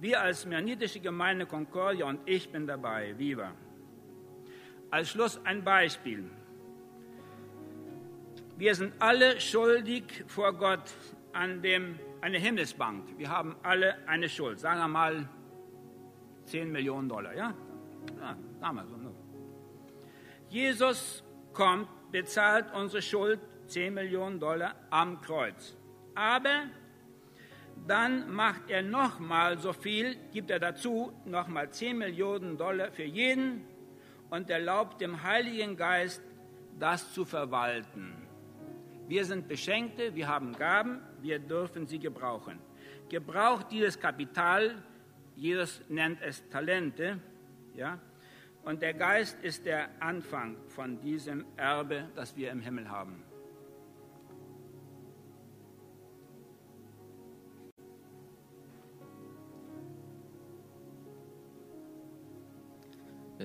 Wir 0.01 0.21
als 0.21 0.45
Mernidische 0.47 0.99
Gemeinde 0.99 1.47
Concordia 1.47 2.07
und 2.07 2.21
ich 2.27 2.51
bin 2.51 2.67
dabei, 2.67 3.17
Viva. 3.17 3.53
Als 4.91 5.11
Schluss 5.11 5.41
ein 5.45 5.63
Beispiel. 5.63 6.29
Wir 8.59 8.75
sind 8.75 8.95
alle 8.99 9.41
schuldig 9.41 10.25
vor 10.27 10.53
Gott 10.53 10.93
an 11.33 11.63
dem, 11.63 11.99
eine 12.23 12.39
Himmelsbank. 12.39 13.19
Wir 13.19 13.29
haben 13.29 13.57
alle 13.63 14.09
eine 14.09 14.29
Schuld. 14.29 14.61
Sagen 14.61 14.81
wir 14.81 14.89
mal 14.89 15.29
10 16.45 16.71
Millionen 16.71 17.09
Dollar, 17.09 17.35
ja? 17.35 17.53
Ja, 18.21 18.85
so. 18.87 18.97
Ne? 18.97 19.13
Jesus 20.49 21.25
kommt, 21.53 21.89
bezahlt 22.11 22.73
unsere 22.75 23.03
Schuld 23.03 23.41
10 23.67 23.93
Millionen 23.93 24.39
Dollar 24.39 24.75
am 24.91 25.21
Kreuz. 25.21 25.77
Aber 26.15 26.67
dann 27.87 28.33
macht 28.33 28.71
er 28.71 28.83
nochmal 28.83 29.59
so 29.59 29.73
viel, 29.73 30.17
gibt 30.33 30.51
er 30.51 30.61
dazu 30.61 31.13
nochmal 31.25 31.71
10 31.71 31.99
Millionen 31.99 32.57
Dollar 32.57 32.93
für 32.93 33.05
jeden 33.05 33.65
und 34.31 34.49
erlaubt 34.49 35.01
dem 35.01 35.25
Heiligen 35.25 35.77
Geist, 35.77 36.23
das 36.79 37.13
zu 37.13 37.25
verwalten. 37.25 38.22
Wir 39.13 39.27
sind 39.27 39.47
Beschenkte, 39.47 40.15
wir 40.15 40.27
haben 40.27 40.55
Gaben, 40.55 41.03
wir 41.21 41.39
dürfen 41.39 41.87
sie 41.87 41.99
gebrauchen. 41.99 42.59
Gebraucht 43.11 43.67
dieses 43.71 44.01
Kapital, 44.01 44.83
Jesus 45.37 45.83
nennt 45.91 46.23
es 46.23 46.49
Talente, 46.49 47.21
ja, 47.77 48.01
und 48.65 48.81
der 48.81 48.95
Geist 48.95 49.37
ist 49.43 49.67
der 49.67 49.91
Anfang 50.01 50.57
von 50.69 50.99
diesem 51.03 51.45
Erbe, 51.59 52.09
das 52.15 52.35
wir 52.37 52.51
im 52.51 52.63
Himmel 52.63 52.89
haben. 52.89 53.23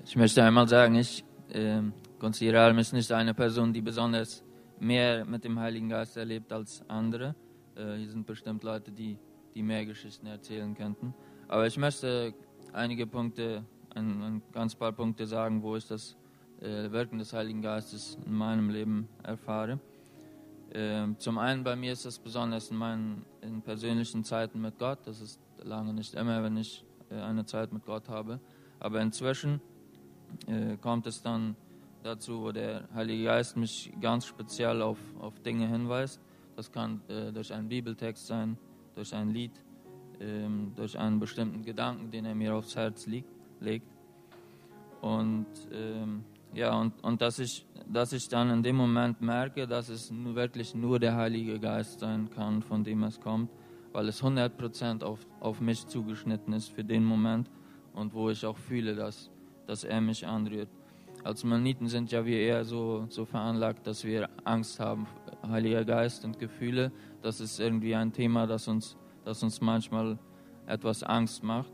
Ich 0.05 0.15
möchte 0.15 0.41
einmal 0.41 0.69
sagen, 0.69 0.95
ich 0.95 1.25
äh, 1.49 1.81
konsideriere 2.19 2.73
mich 2.73 2.93
nicht 2.93 3.11
eine 3.11 3.33
Person, 3.33 3.73
die 3.73 3.81
besonders 3.81 4.46
mehr 4.79 5.25
mit 5.25 5.43
dem 5.43 5.59
Heiligen 5.59 5.89
Geist 5.89 6.17
erlebt 6.17 6.51
als 6.51 6.83
andere. 6.87 7.35
Äh, 7.75 7.95
hier 7.95 8.09
sind 8.09 8.25
bestimmt 8.25 8.63
Leute, 8.63 8.91
die, 8.91 9.17
die 9.55 9.63
mehr 9.63 9.85
Geschichten 9.85 10.27
erzählen 10.27 10.73
könnten. 10.75 11.13
Aber 11.47 11.65
ich 11.65 11.77
möchte 11.77 12.33
einige 12.73 13.07
Punkte, 13.07 13.63
ein, 13.95 14.21
ein 14.21 14.41
ganz 14.51 14.75
paar 14.75 14.91
Punkte 14.91 15.25
sagen, 15.25 15.61
wo 15.63 15.75
ich 15.75 15.87
das 15.87 16.15
äh, 16.61 16.91
Wirken 16.91 17.19
des 17.19 17.33
Heiligen 17.33 17.61
Geistes 17.61 18.17
in 18.25 18.33
meinem 18.33 18.69
Leben 18.69 19.07
erfahre. 19.23 19.79
Äh, 20.71 21.07
zum 21.17 21.37
einen 21.37 21.63
bei 21.63 21.75
mir 21.75 21.93
ist 21.93 22.05
das 22.05 22.19
besonders 22.19 22.71
in 22.71 22.77
meinen 22.77 23.25
in 23.41 23.61
persönlichen 23.61 24.23
Zeiten 24.23 24.61
mit 24.61 24.77
Gott. 24.77 24.99
Das 25.05 25.21
ist 25.21 25.39
lange 25.63 25.93
nicht 25.93 26.13
immer, 26.15 26.43
wenn 26.43 26.57
ich 26.57 26.83
äh, 27.09 27.15
eine 27.15 27.45
Zeit 27.45 27.71
mit 27.71 27.85
Gott 27.85 28.09
habe. 28.09 28.39
Aber 28.79 29.01
inzwischen 29.01 29.61
äh, 30.47 30.77
kommt 30.77 31.07
es 31.07 31.21
dann 31.21 31.55
dazu, 32.03 32.41
wo 32.41 32.51
der 32.51 32.87
Heilige 32.93 33.25
Geist 33.25 33.57
mich 33.57 33.91
ganz 33.99 34.25
speziell 34.25 34.81
auf, 34.81 34.99
auf 35.19 35.39
Dinge 35.39 35.67
hinweist. 35.67 36.21
Das 36.55 36.71
kann 36.71 37.01
äh, 37.07 37.31
durch 37.31 37.53
einen 37.53 37.67
Bibeltext 37.67 38.27
sein, 38.27 38.57
durch 38.95 39.13
ein 39.13 39.29
Lied, 39.29 39.51
ähm, 40.19 40.73
durch 40.75 40.97
einen 40.97 41.19
bestimmten 41.19 41.63
Gedanken, 41.63 42.09
den 42.11 42.25
er 42.25 42.35
mir 42.35 42.55
aufs 42.55 42.75
Herz 42.75 43.05
liegt, 43.05 43.29
legt. 43.59 43.87
Und 45.01 45.45
ähm, 45.71 46.23
ja, 46.53 46.73
und, 46.79 47.03
und 47.03 47.21
dass, 47.21 47.39
ich, 47.39 47.65
dass 47.87 48.13
ich 48.13 48.27
dann 48.27 48.49
in 48.49 48.63
dem 48.63 48.75
Moment 48.75 49.21
merke, 49.21 49.67
dass 49.67 49.89
es 49.89 50.11
wirklich 50.11 50.73
nur 50.73 50.99
der 50.99 51.15
Heilige 51.15 51.59
Geist 51.59 51.99
sein 51.99 52.29
kann, 52.29 52.61
von 52.61 52.83
dem 52.83 53.03
es 53.03 53.19
kommt, 53.19 53.51
weil 53.91 54.07
es 54.07 54.23
100% 54.23 55.03
auf, 55.03 55.19
auf 55.39 55.61
mich 55.61 55.85
zugeschnitten 55.85 56.53
ist 56.53 56.69
für 56.69 56.83
den 56.83 57.03
Moment 57.03 57.51
und 57.93 58.13
wo 58.13 58.29
ich 58.29 58.45
auch 58.45 58.57
fühle, 58.57 58.95
dass 58.95 59.29
dass 59.67 59.83
er 59.83 60.01
mich 60.01 60.25
anrührt. 60.25 60.69
Als 61.27 61.43
Mennoniten 61.43 61.89
sind 61.89 62.09
ja 62.13 62.25
wir 62.25 62.39
eher 62.39 62.63
so, 62.63 63.05
so 63.09 63.25
veranlagt, 63.25 63.85
dass 63.85 64.05
wir 64.05 64.29
Angst 64.45 64.79
haben, 64.79 65.07
Heiliger 65.45 65.83
Geist 65.83 66.23
und 66.23 66.39
Gefühle. 66.39 66.89
Das 67.21 67.41
ist 67.41 67.59
irgendwie 67.59 67.93
ein 67.95 68.13
Thema, 68.13 68.47
das 68.47 68.69
uns, 68.69 68.95
das 69.25 69.43
uns 69.43 69.59
manchmal 69.59 70.17
etwas 70.67 71.03
Angst 71.03 71.43
macht. 71.43 71.73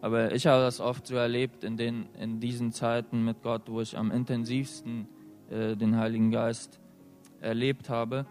Aber 0.00 0.32
ich 0.34 0.46
habe 0.46 0.62
das 0.62 0.80
oft 0.80 1.06
so 1.06 1.16
erlebt 1.16 1.64
in, 1.64 1.76
den, 1.76 2.06
in 2.18 2.40
diesen 2.40 2.72
Zeiten 2.72 3.26
mit 3.26 3.42
Gott, 3.42 3.64
wo 3.66 3.82
ich 3.82 3.94
am 3.94 4.10
intensivsten 4.10 5.06
äh, 5.50 5.76
den 5.76 5.94
Heiligen 5.98 6.30
Geist 6.30 6.80
erlebt 7.42 7.90
habe. 7.90 8.24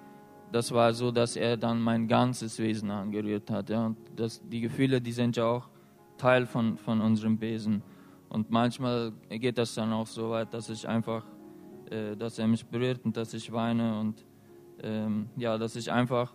Das 0.51 0.71
war 0.71 0.91
so, 0.95 1.11
dass 1.11 1.35
er 1.35 1.57
dann 1.57 1.79
mein 1.79 2.07
ganzes 2.07 2.57
Wesen 2.57 2.89
angerührt 2.89 3.51
hat. 3.51 3.69
Ja. 3.69 3.85
Und 3.85 3.97
das, 4.15 4.41
die 4.43 4.61
Gefühle, 4.61 5.01
die 5.01 5.11
sind 5.11 5.37
ja 5.37 5.45
auch 5.45 5.69
Teil 6.17 6.47
von, 6.47 6.77
von 6.77 6.99
unserem 6.99 7.39
Wesen. 7.41 7.83
Und 8.29 8.51
manchmal 8.51 9.13
geht 9.29 9.57
das 9.57 9.73
dann 9.75 9.93
auch 9.93 10.07
so 10.07 10.31
weit, 10.31 10.53
dass 10.53 10.69
ich 10.69 10.87
einfach, 10.87 11.25
äh, 11.89 12.15
dass 12.15 12.39
er 12.39 12.47
mich 12.47 12.65
berührt 12.65 13.05
und 13.05 13.15
dass 13.15 13.33
ich 13.33 13.51
weine 13.51 13.99
und 13.99 14.25
ähm, 14.83 15.29
ja, 15.37 15.57
dass 15.57 15.75
ich 15.75 15.91
einfach 15.91 16.33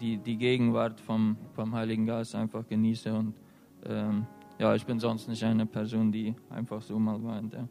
die, 0.00 0.18
die 0.18 0.36
Gegenwart 0.36 1.00
vom, 1.00 1.36
vom 1.52 1.74
Heiligen 1.74 2.06
Geist 2.06 2.34
einfach 2.34 2.66
genieße. 2.66 3.12
Und 3.12 3.34
ähm, 3.84 4.26
ja, 4.58 4.74
ich 4.74 4.84
bin 4.84 4.98
sonst 4.98 5.28
nicht 5.28 5.42
eine 5.44 5.66
Person, 5.66 6.12
die 6.12 6.34
einfach 6.50 6.82
so 6.82 6.98
mal 6.98 7.22
weint. 7.22 7.54
Ja. 7.54 7.68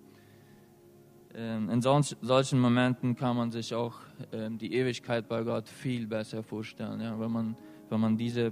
Ähm, 1.35 1.69
in 1.69 1.81
solch, 1.81 2.15
solchen 2.21 2.59
Momenten 2.59 3.15
kann 3.15 3.37
man 3.37 3.51
sich 3.51 3.73
auch 3.73 3.95
ähm, 4.31 4.57
die 4.57 4.73
Ewigkeit 4.73 5.27
bei 5.27 5.43
Gott 5.43 5.69
viel 5.69 6.07
besser 6.07 6.41
vorstellen. 6.41 6.99
Ja, 7.01 7.19
wenn 7.19 7.31
man, 7.31 7.55
wenn 7.89 7.99
man 7.99 8.17
diese 8.17 8.51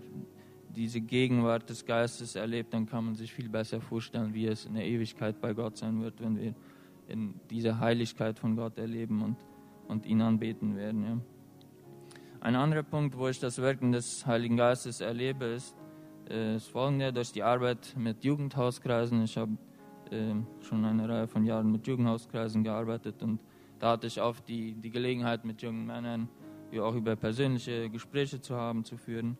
diese 0.77 1.01
Gegenwart 1.01 1.69
des 1.69 1.85
Geistes 1.85 2.35
erlebt, 2.35 2.73
dann 2.73 2.85
kann 2.85 3.05
man 3.05 3.15
sich 3.15 3.33
viel 3.33 3.49
besser 3.49 3.81
vorstellen, 3.81 4.33
wie 4.33 4.45
es 4.45 4.65
in 4.65 4.75
der 4.75 4.85
Ewigkeit 4.85 5.41
bei 5.41 5.53
Gott 5.53 5.77
sein 5.77 6.01
wird, 6.01 6.21
wenn 6.21 6.39
wir 6.39 6.53
in 7.07 7.39
dieser 7.49 7.79
Heiligkeit 7.79 8.37
von 8.39 8.55
Gott 8.55 8.77
erleben 8.77 9.21
und, 9.23 9.37
und 9.87 10.05
ihn 10.05 10.21
anbeten 10.21 10.75
werden. 10.75 11.03
Ja. 11.03 11.17
Ein 12.41 12.55
anderer 12.55 12.83
Punkt, 12.83 13.17
wo 13.17 13.27
ich 13.27 13.39
das 13.39 13.57
Wirken 13.57 13.91
des 13.91 14.25
Heiligen 14.25 14.57
Geistes 14.57 15.01
erlebe, 15.01 15.45
ist, 15.45 15.75
äh, 16.29 16.55
ist 16.55 16.67
folgender, 16.67 17.11
durch 17.11 17.31
die 17.31 17.43
Arbeit 17.43 17.95
mit 17.97 18.23
Jugendhauskreisen. 18.23 19.23
Ich 19.23 19.37
habe 19.37 19.57
äh, 20.11 20.35
schon 20.61 20.85
eine 20.85 21.09
Reihe 21.09 21.27
von 21.27 21.45
Jahren 21.45 21.71
mit 21.71 21.87
Jugendhauskreisen 21.87 22.63
gearbeitet 22.63 23.23
und 23.23 23.39
da 23.79 23.91
hatte 23.91 24.07
ich 24.07 24.21
oft 24.21 24.47
die, 24.47 24.73
die 24.73 24.89
Gelegenheit, 24.89 25.45
mit 25.45 25.61
jungen 25.61 25.85
Männern 25.85 26.29
wie 26.69 26.79
auch 26.79 26.95
über 26.95 27.15
persönliche 27.15 27.89
Gespräche 27.89 28.41
zu 28.41 28.55
haben, 28.55 28.83
zu 28.83 28.97
führen. 28.97 29.37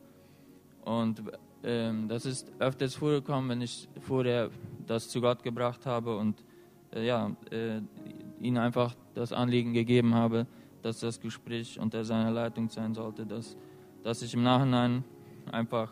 Und 0.84 1.22
ähm, 1.64 2.08
das 2.08 2.26
ist 2.26 2.52
öfters 2.58 2.94
vorgekommen, 2.94 3.50
wenn 3.50 3.62
ich 3.62 3.88
vorher 4.00 4.50
das 4.86 5.08
zu 5.08 5.20
Gott 5.20 5.42
gebracht 5.42 5.84
habe 5.86 6.16
und 6.16 6.42
äh, 6.94 7.06
ja, 7.06 7.30
äh, 7.50 7.80
ihm 8.40 8.56
einfach 8.56 8.94
das 9.14 9.32
Anliegen 9.32 9.72
gegeben 9.72 10.14
habe, 10.14 10.46
dass 10.82 11.00
das 11.00 11.20
Gespräch 11.20 11.78
unter 11.78 12.04
seiner 12.04 12.30
Leitung 12.30 12.68
sein 12.68 12.94
sollte, 12.94 13.26
dass, 13.26 13.56
dass 14.02 14.22
ich 14.22 14.32
im 14.34 14.42
Nachhinein 14.42 15.04
einfach 15.50 15.90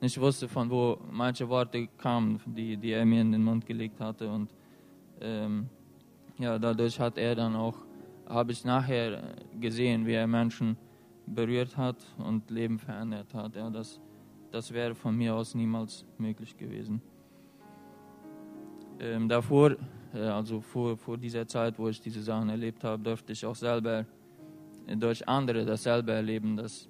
nicht 0.00 0.20
wusste, 0.20 0.48
von 0.48 0.70
wo 0.70 0.98
manche 1.10 1.48
Worte 1.48 1.88
kamen, 1.98 2.40
die, 2.46 2.76
die 2.76 2.92
er 2.92 3.04
mir 3.04 3.22
in 3.22 3.32
den 3.32 3.42
Mund 3.42 3.66
gelegt 3.66 4.00
hatte. 4.00 4.28
Und 4.28 4.50
ähm, 5.20 5.68
ja, 6.38 6.58
dadurch 6.58 7.00
hat 7.00 7.16
er 7.16 7.34
dann 7.34 7.56
auch, 7.56 7.76
habe 8.28 8.52
ich 8.52 8.64
nachher 8.64 9.34
gesehen, 9.58 10.06
wie 10.06 10.12
er 10.12 10.26
Menschen 10.26 10.76
berührt 11.26 11.76
hat 11.76 11.96
und 12.18 12.50
Leben 12.50 12.78
verändert 12.78 13.32
hat. 13.34 13.56
Ja, 13.56 13.70
das, 13.70 14.00
das 14.56 14.72
wäre 14.72 14.94
von 14.94 15.14
mir 15.14 15.34
aus 15.34 15.54
niemals 15.54 16.06
möglich 16.16 16.56
gewesen. 16.56 17.02
Ähm, 18.98 19.28
davor, 19.28 19.76
äh, 20.14 20.18
also 20.18 20.62
vor, 20.62 20.96
vor 20.96 21.18
dieser 21.18 21.46
Zeit, 21.46 21.78
wo 21.78 21.88
ich 21.88 22.00
diese 22.00 22.22
Sachen 22.22 22.48
erlebt 22.48 22.82
habe, 22.82 23.02
durfte 23.02 23.34
ich 23.34 23.44
auch 23.44 23.54
selber 23.54 24.06
äh, 24.86 24.96
durch 24.96 25.28
andere 25.28 25.66
dasselbe 25.66 26.12
erleben, 26.12 26.56
dass, 26.56 26.88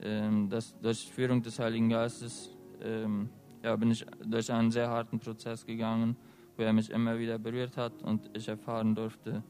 ähm, 0.00 0.48
dass 0.48 0.74
durch 0.80 1.12
Führung 1.12 1.42
des 1.42 1.58
Heiligen 1.58 1.90
Geistes 1.90 2.56
ähm, 2.82 3.28
ja, 3.62 3.76
bin 3.76 3.90
ich 3.90 4.06
durch 4.24 4.50
einen 4.50 4.70
sehr 4.70 4.88
harten 4.88 5.18
Prozess 5.18 5.66
gegangen, 5.66 6.16
wo 6.56 6.62
er 6.62 6.72
mich 6.72 6.88
immer 6.88 7.18
wieder 7.18 7.38
berührt 7.38 7.76
hat 7.76 8.02
und 8.02 8.30
ich 8.34 8.48
erfahren 8.48 8.94
durfte, 8.94 9.42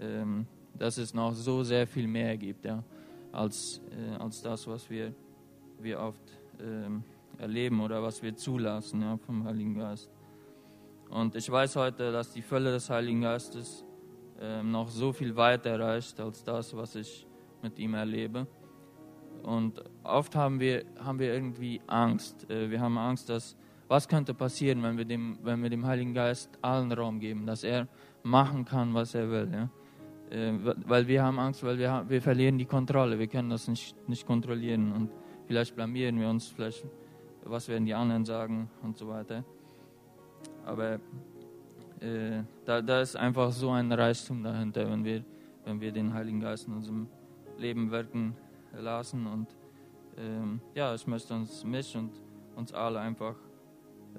ähm, 0.00 0.44
dass 0.76 0.98
es 0.98 1.14
noch 1.14 1.34
so 1.34 1.62
sehr 1.62 1.86
viel 1.86 2.08
mehr 2.08 2.36
gibt, 2.36 2.64
ja, 2.64 2.82
als, 3.30 3.80
äh, 3.92 4.16
als 4.16 4.42
das, 4.42 4.66
was 4.66 4.90
wir, 4.90 5.14
wir 5.78 6.00
oft 6.00 6.39
äh, 6.60 7.42
erleben 7.42 7.80
oder 7.80 8.02
was 8.02 8.22
wir 8.22 8.34
zulassen 8.36 9.02
ja, 9.02 9.16
vom 9.16 9.44
Heiligen 9.44 9.74
Geist. 9.74 10.10
Und 11.08 11.34
ich 11.34 11.50
weiß 11.50 11.76
heute, 11.76 12.12
dass 12.12 12.32
die 12.32 12.42
Fülle 12.42 12.70
des 12.70 12.88
Heiligen 12.88 13.22
Geistes 13.22 13.84
äh, 14.40 14.62
noch 14.62 14.88
so 14.88 15.12
viel 15.12 15.34
weiter 15.34 15.78
reicht 15.78 16.20
als 16.20 16.44
das, 16.44 16.76
was 16.76 16.94
ich 16.94 17.26
mit 17.62 17.78
ihm 17.78 17.94
erlebe. 17.94 18.46
Und 19.42 19.82
oft 20.04 20.36
haben 20.36 20.60
wir, 20.60 20.84
haben 20.98 21.18
wir 21.18 21.32
irgendwie 21.32 21.80
Angst. 21.86 22.48
Äh, 22.50 22.70
wir 22.70 22.80
haben 22.80 22.96
Angst, 22.98 23.28
dass 23.28 23.56
was 23.88 24.06
könnte 24.06 24.34
passieren, 24.34 24.82
wenn 24.84 24.96
wir, 24.96 25.04
dem, 25.04 25.38
wenn 25.42 25.62
wir 25.62 25.70
dem 25.70 25.84
Heiligen 25.84 26.14
Geist 26.14 26.50
allen 26.62 26.92
Raum 26.92 27.18
geben, 27.18 27.44
dass 27.44 27.64
er 27.64 27.88
machen 28.22 28.64
kann, 28.64 28.94
was 28.94 29.14
er 29.14 29.28
will. 29.30 29.50
Ja? 29.52 29.68
Äh, 30.30 30.52
weil 30.86 31.08
wir 31.08 31.24
haben 31.24 31.40
Angst, 31.40 31.64
weil 31.64 31.78
wir, 31.78 32.04
wir 32.08 32.22
verlieren 32.22 32.56
die 32.56 32.66
Kontrolle. 32.66 33.18
Wir 33.18 33.26
können 33.26 33.50
das 33.50 33.66
nicht, 33.66 33.96
nicht 34.08 34.26
kontrollieren. 34.26 34.92
Und 34.92 35.10
Vielleicht 35.50 35.74
blamieren 35.74 36.20
wir 36.20 36.28
uns, 36.28 36.46
vielleicht, 36.46 36.86
was 37.42 37.66
werden 37.66 37.84
die 37.84 37.92
anderen 37.92 38.24
sagen 38.24 38.70
und 38.84 38.96
so 38.96 39.08
weiter. 39.08 39.42
Aber 40.64 41.00
äh, 41.98 42.44
da, 42.64 42.80
da 42.80 43.00
ist 43.00 43.16
einfach 43.16 43.50
so 43.50 43.70
ein 43.70 43.90
Reichtum 43.90 44.44
dahinter, 44.44 44.88
wenn 44.88 45.04
wir, 45.04 45.24
wenn 45.64 45.80
wir 45.80 45.90
den 45.90 46.14
Heiligen 46.14 46.38
Geist 46.38 46.68
in 46.68 46.74
unserem 46.74 47.08
Leben 47.58 47.90
wirken 47.90 48.36
lassen. 48.78 49.26
Und 49.26 49.48
ähm, 50.16 50.60
ja, 50.72 50.94
ich 50.94 51.04
möchte 51.08 51.34
uns, 51.34 51.64
mich 51.64 51.96
und 51.96 52.12
uns 52.54 52.72
alle 52.72 53.00
einfach 53.00 53.34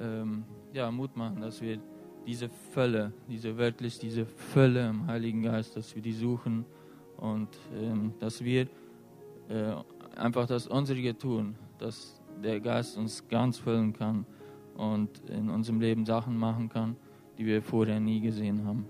ähm, 0.02 0.44
ja, 0.74 0.92
Mut 0.92 1.16
machen, 1.16 1.40
dass 1.40 1.62
wir 1.62 1.80
diese 2.28 2.50
Fülle, 2.50 3.14
diese 3.30 3.56
wirklich 3.56 3.98
diese 3.98 4.26
Fülle 4.26 4.90
im 4.90 5.08
Heiligen 5.08 5.44
Geist, 5.44 5.78
dass 5.78 5.96
wir 5.96 6.02
die 6.02 6.12
suchen 6.12 6.66
und 7.16 7.58
ähm, 7.74 8.16
dass 8.20 8.44
wir 8.44 8.68
äh, 9.48 9.76
einfach 10.16 10.46
das 10.48 10.68
unsere 10.68 11.18
tun, 11.18 11.56
dass 11.78 12.22
der 12.44 12.60
Geist 12.60 12.98
uns 12.98 13.28
ganz 13.28 13.58
füllen 13.58 13.94
kann 13.94 14.26
und 14.76 15.10
in 15.30 15.50
unserem 15.50 15.80
Leben 15.80 16.06
Sachen 16.06 16.38
machen 16.38 16.70
kann, 16.70 16.96
die 17.38 17.46
wir 17.46 17.62
vorher 17.62 18.00
nie 18.00 18.22
gesehen 18.22 18.66
haben. 18.66 18.86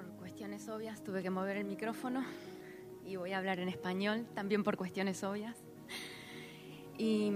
Por 0.00 0.16
cuestiones 0.16 0.66
obvias 0.70 1.04
tuve 1.04 1.22
que 1.22 1.28
mover 1.28 1.58
el 1.58 1.66
micrófono 1.66 2.24
y 3.04 3.16
voy 3.16 3.32
a 3.32 3.38
hablar 3.38 3.58
en 3.58 3.68
español, 3.68 4.26
también 4.34 4.64
por 4.64 4.78
cuestiones 4.78 5.22
obvias. 5.24 5.58
Y 6.96 7.30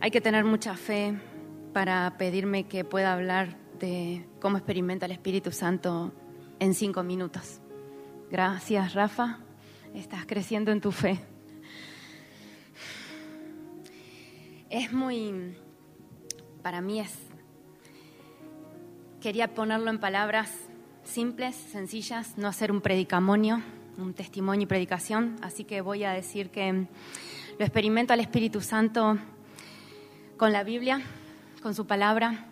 hay 0.00 0.10
que 0.10 0.20
tener 0.20 0.44
mucha 0.44 0.74
fe 0.74 1.16
para 1.72 2.16
pedirme 2.18 2.66
que 2.66 2.84
pueda 2.84 3.12
hablar 3.12 3.56
de 3.78 4.26
cómo 4.40 4.56
experimenta 4.56 5.06
el 5.06 5.12
Espíritu 5.12 5.52
Santo 5.52 6.12
en 6.58 6.74
cinco 6.74 7.04
minutos. 7.04 7.60
Gracias, 8.28 8.94
Rafa. 8.94 9.38
Estás 9.94 10.26
creciendo 10.26 10.72
en 10.72 10.80
tu 10.80 10.90
fe. 10.90 11.20
Es 14.68 14.92
muy, 14.92 15.56
para 16.64 16.80
mí 16.80 16.98
es, 16.98 17.16
quería 19.20 19.54
ponerlo 19.54 19.90
en 19.90 20.00
palabras 20.00 20.65
simples, 21.06 21.54
sencillas, 21.54 22.36
no 22.36 22.48
hacer 22.48 22.72
un 22.72 22.80
predicamonio, 22.80 23.62
un 23.96 24.12
testimonio 24.12 24.64
y 24.64 24.66
predicación, 24.66 25.36
así 25.40 25.64
que 25.64 25.80
voy 25.80 26.04
a 26.04 26.10
decir 26.10 26.50
que 26.50 26.86
lo 27.58 27.64
experimento 27.64 28.12
al 28.12 28.20
Espíritu 28.20 28.60
Santo 28.60 29.16
con 30.36 30.52
la 30.52 30.64
Biblia, 30.64 31.00
con 31.62 31.74
su 31.74 31.86
palabra, 31.86 32.46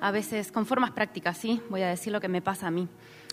a 0.00 0.10
veces 0.10 0.50
con 0.50 0.66
formas 0.66 0.90
prácticas, 0.90 1.36
¿sí? 1.38 1.60
Voy 1.70 1.82
a 1.82 1.88
decir 1.88 2.12
lo 2.12 2.20
que 2.20 2.28
me 2.28 2.42
pasa 2.42 2.68
a 2.68 2.70
mí. 2.70 2.88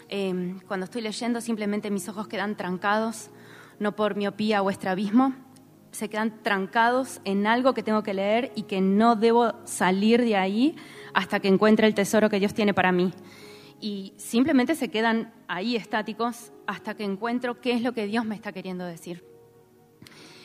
Eh, 0.09 0.55
cuando 0.67 0.83
estoy 0.83 1.01
leyendo 1.01 1.41
simplemente 1.41 1.89
mis 1.89 2.07
ojos 2.07 2.27
quedan 2.27 2.55
trancados, 2.55 3.29
no 3.79 3.95
por 3.95 4.15
miopía 4.15 4.61
o 4.61 4.69
estrabismo, 4.69 5.33
se 5.91 6.09
quedan 6.09 6.43
trancados 6.43 7.21
en 7.23 7.47
algo 7.47 7.73
que 7.73 7.81
tengo 7.81 8.03
que 8.03 8.13
leer 8.13 8.51
y 8.55 8.63
que 8.63 8.81
no 8.81 9.15
debo 9.15 9.53
salir 9.63 10.21
de 10.21 10.35
ahí 10.35 10.75
hasta 11.13 11.39
que 11.39 11.47
encuentre 11.47 11.87
el 11.87 11.95
tesoro 11.95 12.29
que 12.29 12.39
Dios 12.39 12.53
tiene 12.53 12.73
para 12.73 12.91
mí 12.91 13.13
y 13.85 14.13
simplemente 14.17 14.73
se 14.73 14.89
quedan 14.89 15.31
ahí 15.47 15.75
estáticos 15.75 16.51
hasta 16.65 16.95
que 16.95 17.03
encuentro 17.03 17.61
qué 17.61 17.73
es 17.73 17.83
lo 17.83 17.93
que 17.93 18.07
Dios 18.07 18.25
me 18.25 18.33
está 18.33 18.51
queriendo 18.51 18.83
decir. 18.83 19.23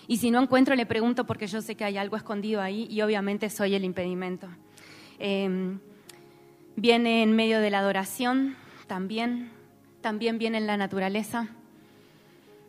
Y 0.06 0.18
si 0.18 0.30
no 0.30 0.42
encuentro, 0.42 0.74
le 0.74 0.84
pregunto 0.84 1.24
porque 1.24 1.46
yo 1.46 1.62
sé 1.62 1.74
que 1.74 1.84
hay 1.84 1.96
algo 1.96 2.18
escondido 2.18 2.60
ahí 2.60 2.86
y 2.90 3.00
obviamente 3.00 3.48
soy 3.48 3.74
el 3.74 3.82
impedimento. 3.82 4.46
Eh, 5.18 5.78
viene 6.76 7.22
en 7.22 7.32
medio 7.32 7.60
de 7.60 7.70
la 7.70 7.78
adoración 7.78 8.56
también, 8.86 9.50
también 10.02 10.36
viene 10.36 10.58
en 10.58 10.66
la 10.66 10.76
naturaleza. 10.76 11.48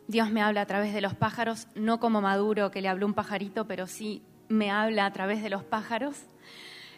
Dios 0.07 0.31
me 0.31 0.41
habla 0.41 0.62
a 0.62 0.67
través 0.67 0.93
de 0.93 1.01
los 1.01 1.15
pájaros, 1.15 1.67
no 1.75 1.99
como 1.99 2.21
Maduro 2.21 2.71
que 2.71 2.81
le 2.81 2.88
habló 2.88 3.07
un 3.07 3.13
pajarito, 3.13 3.67
pero 3.67 3.88
sí 3.88 4.21
me 4.47 4.71
habla 4.71 5.05
a 5.05 5.12
través 5.12 5.43
de 5.43 5.49
los 5.49 5.65
pájaros. 5.65 6.15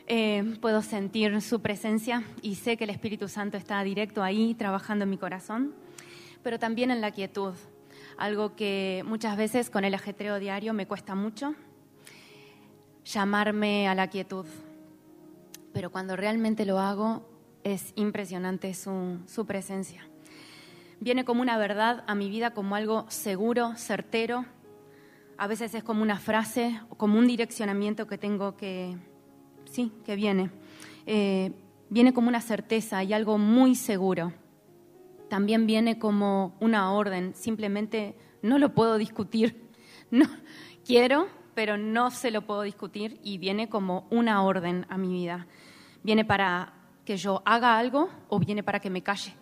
Eh, 0.05 0.57
puedo 0.59 0.81
sentir 0.81 1.41
su 1.41 1.61
presencia 1.61 2.23
y 2.41 2.55
sé 2.55 2.75
que 2.75 2.83
el 2.83 2.89
Espíritu 2.89 3.29
Santo 3.29 3.55
está 3.55 3.81
directo 3.83 4.21
ahí 4.21 4.53
trabajando 4.53 5.03
en 5.03 5.09
mi 5.09 5.17
corazón, 5.17 5.73
pero 6.43 6.59
también 6.59 6.91
en 6.91 6.99
la 6.99 7.11
quietud, 7.11 7.53
algo 8.17 8.53
que 8.55 9.03
muchas 9.05 9.37
veces 9.37 9.69
con 9.69 9.85
el 9.85 9.93
ajetreo 9.93 10.39
diario 10.39 10.73
me 10.73 10.87
cuesta 10.87 11.15
mucho, 11.15 11.55
llamarme 13.05 13.87
a 13.87 13.95
la 13.95 14.09
quietud. 14.09 14.45
Pero 15.71 15.89
cuando 15.89 16.17
realmente 16.17 16.65
lo 16.65 16.79
hago 16.79 17.25
es 17.63 17.93
impresionante 17.95 18.73
su, 18.73 19.19
su 19.25 19.45
presencia. 19.45 20.05
Viene 20.99 21.23
como 21.23 21.41
una 21.41 21.57
verdad 21.57 22.03
a 22.07 22.13
mi 22.13 22.29
vida, 22.29 22.51
como 22.51 22.75
algo 22.75 23.05
seguro, 23.09 23.75
certero. 23.77 24.45
A 25.37 25.47
veces 25.47 25.73
es 25.73 25.83
como 25.83 26.01
una 26.01 26.19
frase, 26.19 26.79
como 26.97 27.17
un 27.17 27.27
direccionamiento 27.27 28.05
que 28.05 28.17
tengo 28.17 28.55
que, 28.57 28.97
sí, 29.73 29.91
que 30.05 30.15
viene. 30.15 30.51
Eh, 31.07 31.51
viene 31.89 32.13
como 32.13 32.27
una 32.27 32.41
certeza 32.41 33.03
y 33.03 33.11
algo 33.11 33.37
muy 33.37 33.75
seguro. 33.75 34.31
También 35.29 35.65
viene 35.65 35.97
como 35.97 36.55
una 36.59 36.93
orden, 36.93 37.33
simplemente 37.33 38.15
no 38.41 38.59
lo 38.59 38.73
puedo 38.73 38.97
discutir. 38.97 39.61
No, 40.11 40.27
quiero, 40.85 41.25
pero 41.55 41.75
no 41.75 42.11
se 42.11 42.29
lo 42.29 42.45
puedo 42.45 42.61
discutir 42.61 43.19
y 43.23 43.39
viene 43.39 43.67
como 43.67 44.05
una 44.11 44.43
orden 44.43 44.85
a 44.89 44.97
mi 44.99 45.11
vida. 45.11 45.47
Viene 46.03 46.23
para 46.23 46.71
que 47.03 47.17
yo 47.17 47.41
haga 47.45 47.79
algo 47.79 48.09
o 48.29 48.37
viene 48.37 48.61
para 48.61 48.79
que 48.79 48.91
me 48.91 49.01
calle. 49.01 49.33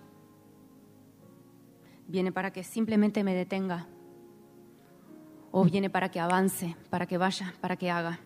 Viene 2.08 2.32
para 2.32 2.54
que 2.54 2.64
simplemente 2.64 3.22
me 3.26 3.36
detenga. 3.36 3.90
O 5.52 5.66
viene 5.66 5.90
para 5.90 6.10
que 6.10 6.22
avance, 6.22 6.78
para 6.90 7.06
que 7.06 7.18
vaya, 7.18 7.54
para 7.60 7.76
que 7.76 7.92
haga 7.92 8.22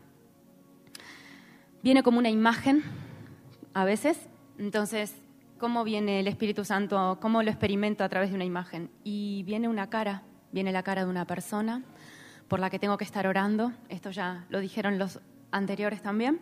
viene 1.86 2.02
como 2.02 2.18
una 2.18 2.32
imagen 2.32 2.82
a 3.76 3.86
veces. 3.86 4.18
Entonces, 4.58 5.16
¿cómo 5.60 5.84
viene 5.84 6.20
el 6.20 6.28
Espíritu 6.28 6.66
Santo? 6.66 7.20
¿Cómo 7.22 7.44
lo 7.44 7.52
experimento 7.52 8.04
a 8.04 8.10
través 8.10 8.32
de 8.32 8.36
una 8.36 8.44
imagen? 8.44 8.90
Y 9.04 9.44
viene 9.44 9.70
una 9.70 9.88
cara, 9.88 10.24
viene 10.52 10.72
la 10.72 10.82
cara 10.82 11.06
de 11.06 11.12
una 11.12 11.28
persona 11.28 11.84
por 12.48 12.60
la 12.60 12.72
que 12.72 12.80
tengo 12.80 12.98
que 12.98 13.04
estar 13.04 13.28
orando. 13.28 13.72
Esto 13.88 14.10
ya 14.10 14.48
lo 14.50 14.62
dijeron 14.62 14.98
los 14.98 15.20
anteriores 15.52 16.02
también. 16.02 16.40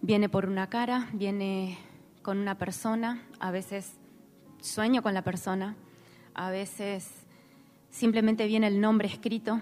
Viene 0.00 0.30
por 0.30 0.46
una 0.46 0.70
cara, 0.70 1.10
viene 1.12 1.76
con 2.22 2.38
una 2.38 2.56
persona. 2.56 3.20
A 3.40 3.50
veces 3.50 3.92
sueño 4.62 5.02
con 5.02 5.12
la 5.12 5.20
persona. 5.20 5.76
A 6.32 6.48
veces 6.48 7.26
simplemente 7.90 8.46
viene 8.46 8.68
el 8.68 8.80
nombre 8.80 9.06
escrito. 9.06 9.60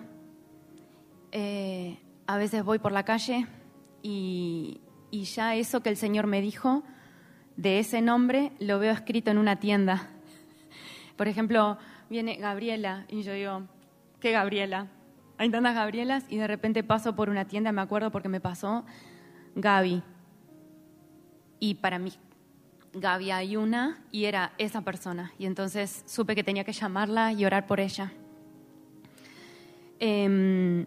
Eh, 1.33 1.99
a 2.29 2.37
veces 2.37 2.63
voy 2.63 2.79
por 2.79 2.93
la 2.93 3.03
calle 3.03 3.49
y, 4.03 4.81
ya 5.11 5.55
eso 5.57 5.83
que 5.83 5.89
el 5.89 5.97
Señor 5.97 6.27
me 6.27 6.41
dijo 6.41 6.83
de 7.57 7.79
ese 7.79 8.01
nombre 8.01 8.53
lo 8.61 8.79
veo 8.79 8.93
escrito 8.93 9.31
en 9.31 9.39
una 9.39 9.57
tienda. 9.59 10.09
Por 11.17 11.29
ejemplo, 11.29 11.79
viene 12.09 12.37
Gabriela 12.37 13.05
y 13.09 13.23
yo 13.23 13.33
digo, 13.33 13.63
¿qué 14.21 14.33
Gabriela? 14.33 14.89
Hay 15.39 15.51
tantas 15.51 15.75
Gabrielas 15.75 16.25
y 16.29 16.37
de 16.37 16.47
repente 16.47 16.83
paso 16.83 17.15
por 17.15 17.31
una 17.31 17.47
tienda, 17.47 17.71
me 17.71 17.81
acuerdo 17.81 18.11
porque 18.11 18.29
me 18.29 18.41
pasó 18.41 18.85
Gaby. 19.55 20.03
Y 21.61 21.75
para 21.75 22.01
mí, 22.01 22.13
Gaby 22.93 23.31
hay 23.31 23.57
una 23.57 24.03
y 24.11 24.25
era 24.25 24.53
esa 24.59 24.83
persona. 24.83 25.33
Y 25.39 25.47
entonces 25.47 26.03
supe 26.07 26.35
que 26.35 26.43
tenía 26.43 26.65
que 26.65 26.73
llamarla 26.73 27.33
y 27.33 27.45
orar 27.45 27.69
por 27.69 27.79
ella. 27.79 28.13
Eh, 30.01 30.87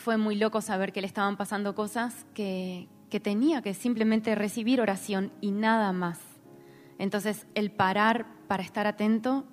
fue 0.00 0.16
muy 0.16 0.34
loco 0.34 0.62
saber 0.62 0.92
que 0.92 1.02
le 1.02 1.06
estaban 1.06 1.36
pasando 1.36 1.74
cosas 1.74 2.26
que, 2.34 2.88
que 3.10 3.20
tenía 3.20 3.60
que 3.60 3.74
simplemente 3.74 4.34
recibir 4.34 4.80
oración 4.80 5.30
y 5.42 5.50
nada 5.50 5.92
más. 5.92 6.18
Entonces, 6.98 7.46
el 7.54 7.70
parar 7.70 8.26
para 8.48 8.62
estar 8.62 8.86
atento 8.86 9.44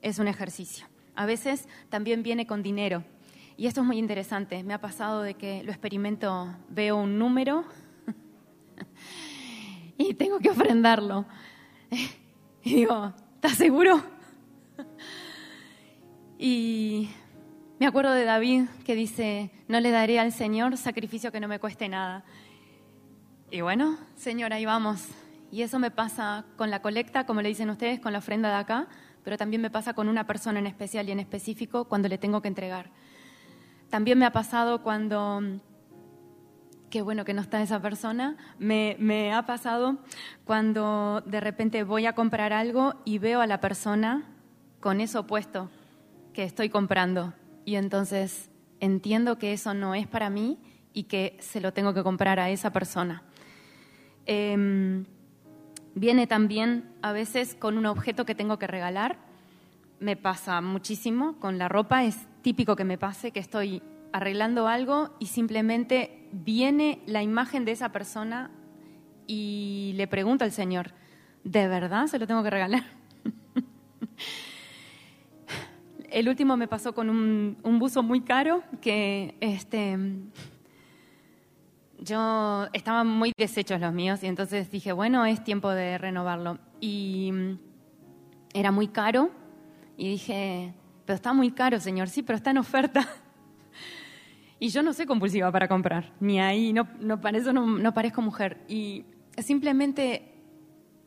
es 0.00 0.18
un 0.18 0.26
ejercicio. 0.26 0.86
A 1.14 1.26
veces 1.26 1.68
también 1.90 2.22
viene 2.22 2.46
con 2.46 2.62
dinero. 2.62 3.04
Y 3.58 3.66
esto 3.66 3.82
es 3.82 3.86
muy 3.86 3.98
interesante. 3.98 4.62
Me 4.64 4.72
ha 4.72 4.80
pasado 4.80 5.22
de 5.22 5.34
que 5.34 5.62
lo 5.64 5.70
experimento, 5.70 6.48
veo 6.70 6.96
un 6.96 7.18
número 7.18 7.64
y 9.98 10.14
tengo 10.14 10.38
que 10.38 10.50
ofrendarlo. 10.50 11.26
Y 12.60 12.74
digo, 12.74 13.12
¿estás 13.36 13.56
seguro? 13.56 14.02
Y 16.40 17.08
me 17.78 17.86
acuerdo 17.86 18.12
de 18.12 18.24
David 18.24 18.64
que 18.84 18.94
dice, 18.94 19.50
no 19.68 19.78
le 19.78 19.90
daré 19.90 20.18
al 20.18 20.32
Señor 20.32 20.76
sacrificio 20.76 21.30
que 21.30 21.38
no 21.38 21.46
me 21.46 21.60
cueste 21.60 21.88
nada. 21.88 22.24
Y 23.50 23.60
bueno, 23.60 23.96
Señor, 24.16 24.52
ahí 24.52 24.64
vamos. 24.64 25.06
Y 25.52 25.62
eso 25.62 25.78
me 25.78 25.90
pasa 25.90 26.44
con 26.56 26.70
la 26.70 26.82
colecta, 26.82 27.24
como 27.24 27.40
le 27.40 27.48
dicen 27.48 27.70
ustedes, 27.70 28.00
con 28.00 28.12
la 28.12 28.18
ofrenda 28.18 28.48
de 28.48 28.56
acá, 28.56 28.88
pero 29.22 29.36
también 29.36 29.62
me 29.62 29.70
pasa 29.70 29.94
con 29.94 30.08
una 30.08 30.26
persona 30.26 30.58
en 30.58 30.66
especial 30.66 31.08
y 31.08 31.12
en 31.12 31.20
específico 31.20 31.84
cuando 31.84 32.08
le 32.08 32.18
tengo 32.18 32.42
que 32.42 32.48
entregar. 32.48 32.90
También 33.90 34.18
me 34.18 34.26
ha 34.26 34.32
pasado 34.32 34.82
cuando 34.82 35.40
qué 36.90 37.02
bueno 37.02 37.24
que 37.24 37.34
no 37.34 37.42
está 37.42 37.62
esa 37.62 37.80
persona, 37.80 38.36
me, 38.58 38.96
me 38.98 39.32
ha 39.32 39.46
pasado 39.46 39.98
cuando 40.44 41.22
de 41.26 41.40
repente 41.40 41.84
voy 41.84 42.06
a 42.06 42.14
comprar 42.14 42.52
algo 42.52 42.94
y 43.04 43.18
veo 43.18 43.40
a 43.40 43.46
la 43.46 43.60
persona 43.60 44.24
con 44.80 45.00
eso 45.00 45.26
puesto 45.26 45.70
que 46.32 46.44
estoy 46.44 46.70
comprando. 46.70 47.34
Y 47.68 47.76
entonces 47.76 48.48
entiendo 48.80 49.38
que 49.38 49.52
eso 49.52 49.74
no 49.74 49.94
es 49.94 50.06
para 50.06 50.30
mí 50.30 50.58
y 50.94 51.02
que 51.02 51.36
se 51.38 51.60
lo 51.60 51.74
tengo 51.74 51.92
que 51.92 52.02
comprar 52.02 52.40
a 52.40 52.48
esa 52.48 52.72
persona. 52.72 53.24
Em, 54.24 55.04
viene 55.94 56.26
también 56.26 56.90
a 57.02 57.12
veces 57.12 57.54
con 57.54 57.76
un 57.76 57.84
objeto 57.84 58.24
que 58.24 58.34
tengo 58.34 58.58
que 58.58 58.66
regalar. 58.66 59.18
Me 60.00 60.16
pasa 60.16 60.62
muchísimo 60.62 61.38
con 61.40 61.58
la 61.58 61.68
ropa, 61.68 62.04
es 62.04 62.16
típico 62.40 62.74
que 62.74 62.84
me 62.84 62.96
pase 62.96 63.32
que 63.32 63.40
estoy 63.40 63.82
arreglando 64.14 64.66
algo 64.66 65.14
y 65.18 65.26
simplemente 65.26 66.26
viene 66.32 67.02
la 67.04 67.22
imagen 67.22 67.66
de 67.66 67.72
esa 67.72 67.92
persona 67.92 68.50
y 69.26 69.92
le 69.96 70.06
pregunto 70.06 70.42
al 70.42 70.52
Señor, 70.52 70.92
¿de 71.44 71.68
verdad 71.68 72.06
se 72.06 72.18
lo 72.18 72.26
tengo 72.26 72.42
que 72.42 72.48
regalar? 72.48 72.84
El 76.10 76.28
último 76.28 76.56
me 76.56 76.68
pasó 76.68 76.94
con 76.94 77.10
un, 77.10 77.58
un 77.62 77.78
buzo 77.78 78.02
muy 78.02 78.22
caro 78.22 78.62
que 78.80 79.34
este, 79.40 79.98
yo 82.00 82.68
estaba 82.72 83.04
muy 83.04 83.32
deshechos 83.36 83.80
los 83.80 83.92
míos 83.92 84.22
y 84.22 84.26
entonces 84.26 84.70
dije, 84.70 84.92
bueno, 84.92 85.26
es 85.26 85.42
tiempo 85.42 85.70
de 85.70 85.98
renovarlo. 85.98 86.58
Y 86.80 87.30
mm, 87.32 87.58
era 88.54 88.70
muy 88.70 88.88
caro 88.88 89.30
y 89.96 90.08
dije, 90.10 90.74
pero 91.04 91.16
está 91.16 91.32
muy 91.32 91.50
caro, 91.50 91.80
señor, 91.80 92.08
sí, 92.08 92.22
pero 92.22 92.36
está 92.36 92.50
en 92.50 92.58
oferta. 92.58 93.06
Y 94.60 94.70
yo 94.70 94.82
no 94.82 94.92
soy 94.92 95.06
compulsiva 95.06 95.52
para 95.52 95.68
comprar, 95.68 96.12
ni 96.18 96.40
ahí, 96.40 96.72
no, 96.72 96.88
no 96.98 97.20
para 97.20 97.38
eso 97.38 97.52
no, 97.52 97.94
parezco 97.94 98.22
mujer. 98.22 98.58
Y 98.66 99.04
simplemente 99.36 100.34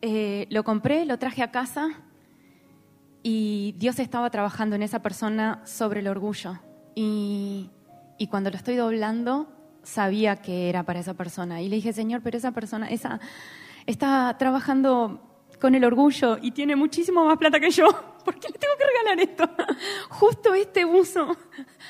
eh, 0.02 0.48
lo 0.50 0.64
compré, 0.64 1.06
lo 1.06 1.20
traje 1.20 1.44
a 1.44 1.52
casa 1.52 1.90
y 3.24 3.76
Dios 3.78 4.00
estaba 4.00 4.30
trabajando 4.30 4.76
en 4.76 4.84
esa 4.84 5.02
persona 5.02 5.62
sobre 5.66 6.00
el 6.00 6.08
orgullo. 6.08 6.60
Y, 6.96 7.70
y 8.18 8.28
cuando 8.28 8.50
lo 8.50 8.58
estoy 8.58 8.76
doblando, 8.76 9.48
sabía 9.84 10.38
que 10.38 10.70
era 10.70 10.84
para 10.84 11.00
esa 11.00 11.14
persona. 11.14 11.62
Y 11.62 11.70
le 11.70 11.78
dije, 11.78 11.94
Señor, 11.94 12.22
pero 12.24 12.38
esa 12.38 12.52
persona, 12.52 12.90
esa, 12.90 13.20
está 13.86 14.36
trabajando 14.38 15.28
con 15.60 15.76
el 15.76 15.84
orgullo 15.86 16.38
y 16.42 16.52
tiene 16.52 16.76
muchísimo 16.76 17.24
más 17.26 17.38
plata 17.38 17.60
que 17.60 17.70
yo. 17.70 17.88
¿Por 18.26 18.40
qué 18.40 18.50
le 18.50 18.58
tengo 18.58 18.74
que 18.78 18.86
regalar 18.86 19.20
esto? 19.20 19.50
Justo 20.10 20.54
este 20.54 20.86
buzo. 20.86 21.36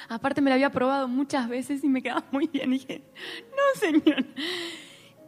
Aparte 0.09 0.41
me 0.41 0.49
lo 0.49 0.55
había 0.55 0.71
probado 0.71 1.07
muchas 1.07 1.47
veces 1.47 1.83
y 1.83 1.89
me 1.89 2.01
quedaba 2.01 2.23
muy 2.31 2.47
bien. 2.47 2.73
Y 2.73 2.79
dije, 2.79 3.03
no, 3.51 3.79
Señor. 3.79 4.25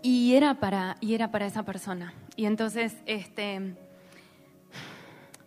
Y 0.01 0.35
era 0.35 0.59
para, 0.59 0.97
y 0.99 1.13
era 1.13 1.31
para 1.31 1.45
esa 1.45 1.63
persona. 1.63 2.13
Y 2.35 2.45
entonces, 2.45 2.95
este, 3.05 3.75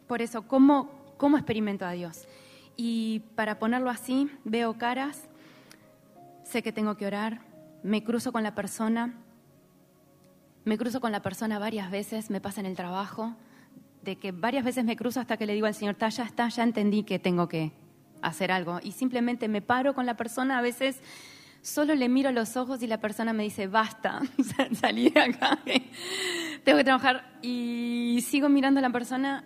por 0.06 0.22
eso, 0.22 0.42
¿cómo, 0.42 0.90
¿cómo 1.16 1.36
experimento 1.36 1.84
a 1.84 1.92
Dios? 1.92 2.26
Y 2.76 3.20
para 3.34 3.58
ponerlo 3.58 3.90
así, 3.90 4.30
veo 4.44 4.78
caras, 4.78 5.28
sé 6.44 6.62
que 6.62 6.72
tengo 6.72 6.96
que 6.96 7.06
orar, 7.06 7.40
me 7.82 8.04
cruzo 8.04 8.32
con 8.32 8.42
la 8.42 8.54
persona, 8.54 9.14
me 10.64 10.76
cruzo 10.76 11.00
con 11.00 11.12
la 11.12 11.22
persona 11.22 11.58
varias 11.58 11.90
veces, 11.90 12.30
me 12.30 12.40
pasa 12.40 12.60
en 12.60 12.66
el 12.66 12.76
trabajo, 12.76 13.34
de 14.02 14.16
que 14.16 14.32
varias 14.32 14.64
veces 14.64 14.84
me 14.84 14.96
cruzo 14.96 15.20
hasta 15.20 15.36
que 15.36 15.46
le 15.46 15.54
digo 15.54 15.66
al 15.66 15.74
Señor, 15.74 15.96
ya 15.98 16.24
está, 16.24 16.48
ya 16.48 16.62
entendí 16.62 17.02
que 17.02 17.18
tengo 17.18 17.48
que 17.48 17.72
hacer 18.22 18.52
algo. 18.52 18.78
Y 18.82 18.92
simplemente 18.92 19.48
me 19.48 19.62
paro 19.62 19.94
con 19.94 20.06
la 20.06 20.16
persona, 20.16 20.58
a 20.58 20.62
veces 20.62 21.00
solo 21.62 21.94
le 21.94 22.08
miro 22.08 22.30
los 22.30 22.56
ojos 22.56 22.82
y 22.82 22.86
la 22.86 23.00
persona 23.00 23.32
me 23.32 23.42
dice, 23.42 23.66
basta, 23.66 24.20
salí 24.80 25.10
de 25.10 25.20
acá, 25.20 25.58
tengo 26.64 26.78
que 26.78 26.84
trabajar. 26.84 27.38
Y 27.42 28.24
sigo 28.26 28.48
mirando 28.48 28.78
a 28.78 28.82
la 28.82 28.90
persona 28.90 29.44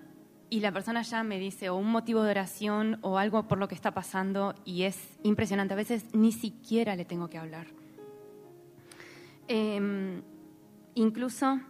y 0.51 0.59
la 0.59 0.73
persona 0.73 1.03
ya 1.03 1.23
me 1.23 1.39
dice 1.39 1.71
o 1.71 1.77
un 1.77 1.91
motivo 1.91 2.25
de 2.25 2.33
oración 2.33 2.99
o 3.03 3.19
algo 3.19 3.45
por 3.47 3.59
lo 3.59 3.69
que 3.69 3.77
está 3.77 3.93
pasando 3.93 4.57
y 4.65 4.83
es 4.83 4.99
impresionante. 5.23 5.75
A 5.75 5.77
veces 5.77 6.05
ni 6.13 6.33
siquiera 6.33 6.97
le 6.97 7.05
tengo 7.05 7.31
que 7.31 7.39
hablar. 7.39 7.69
Em, 9.47 10.23
incluso 10.97 11.61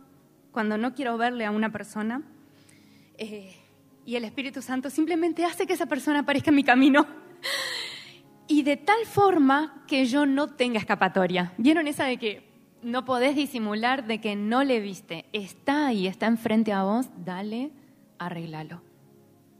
cuando 0.51 0.79
no 0.79 0.95
quiero 0.95 1.17
verle 1.19 1.45
a 1.45 1.51
una 1.51 1.71
persona 1.71 2.23
eh, 3.19 3.55
y 4.07 4.17
el 4.17 4.25
Espíritu 4.25 4.63
Santo 4.63 4.89
simplemente 4.89 5.45
hace 5.45 5.67
que 5.67 5.75
esa 5.75 5.87
persona 5.87 6.21
aparezca 6.21 6.51
en 6.51 6.57
mi 6.57 6.65
camino. 6.65 7.07
Y 8.49 8.65
de 8.65 8.77
tal 8.77 9.07
forma 9.07 9.85
que 9.87 10.07
yo 10.07 10.27
no 10.27 10.49
tenga 10.49 10.81
escapatoria. 10.81 11.53
¿Vieron 11.57 11.87
esa 11.87 12.07
de 12.07 12.17
que 12.17 12.43
no 12.83 13.05
podés 13.05 13.37
disimular 13.37 14.09
de 14.09 14.21
que 14.21 14.35
no 14.35 14.65
le 14.65 14.81
viste? 14.81 15.27
Está 15.33 15.87
ahí, 15.87 16.09
está 16.09 16.27
enfrente 16.27 16.73
a 16.73 16.83
vos, 16.83 17.07
dale 17.25 17.71
arréglalo. 18.21 18.83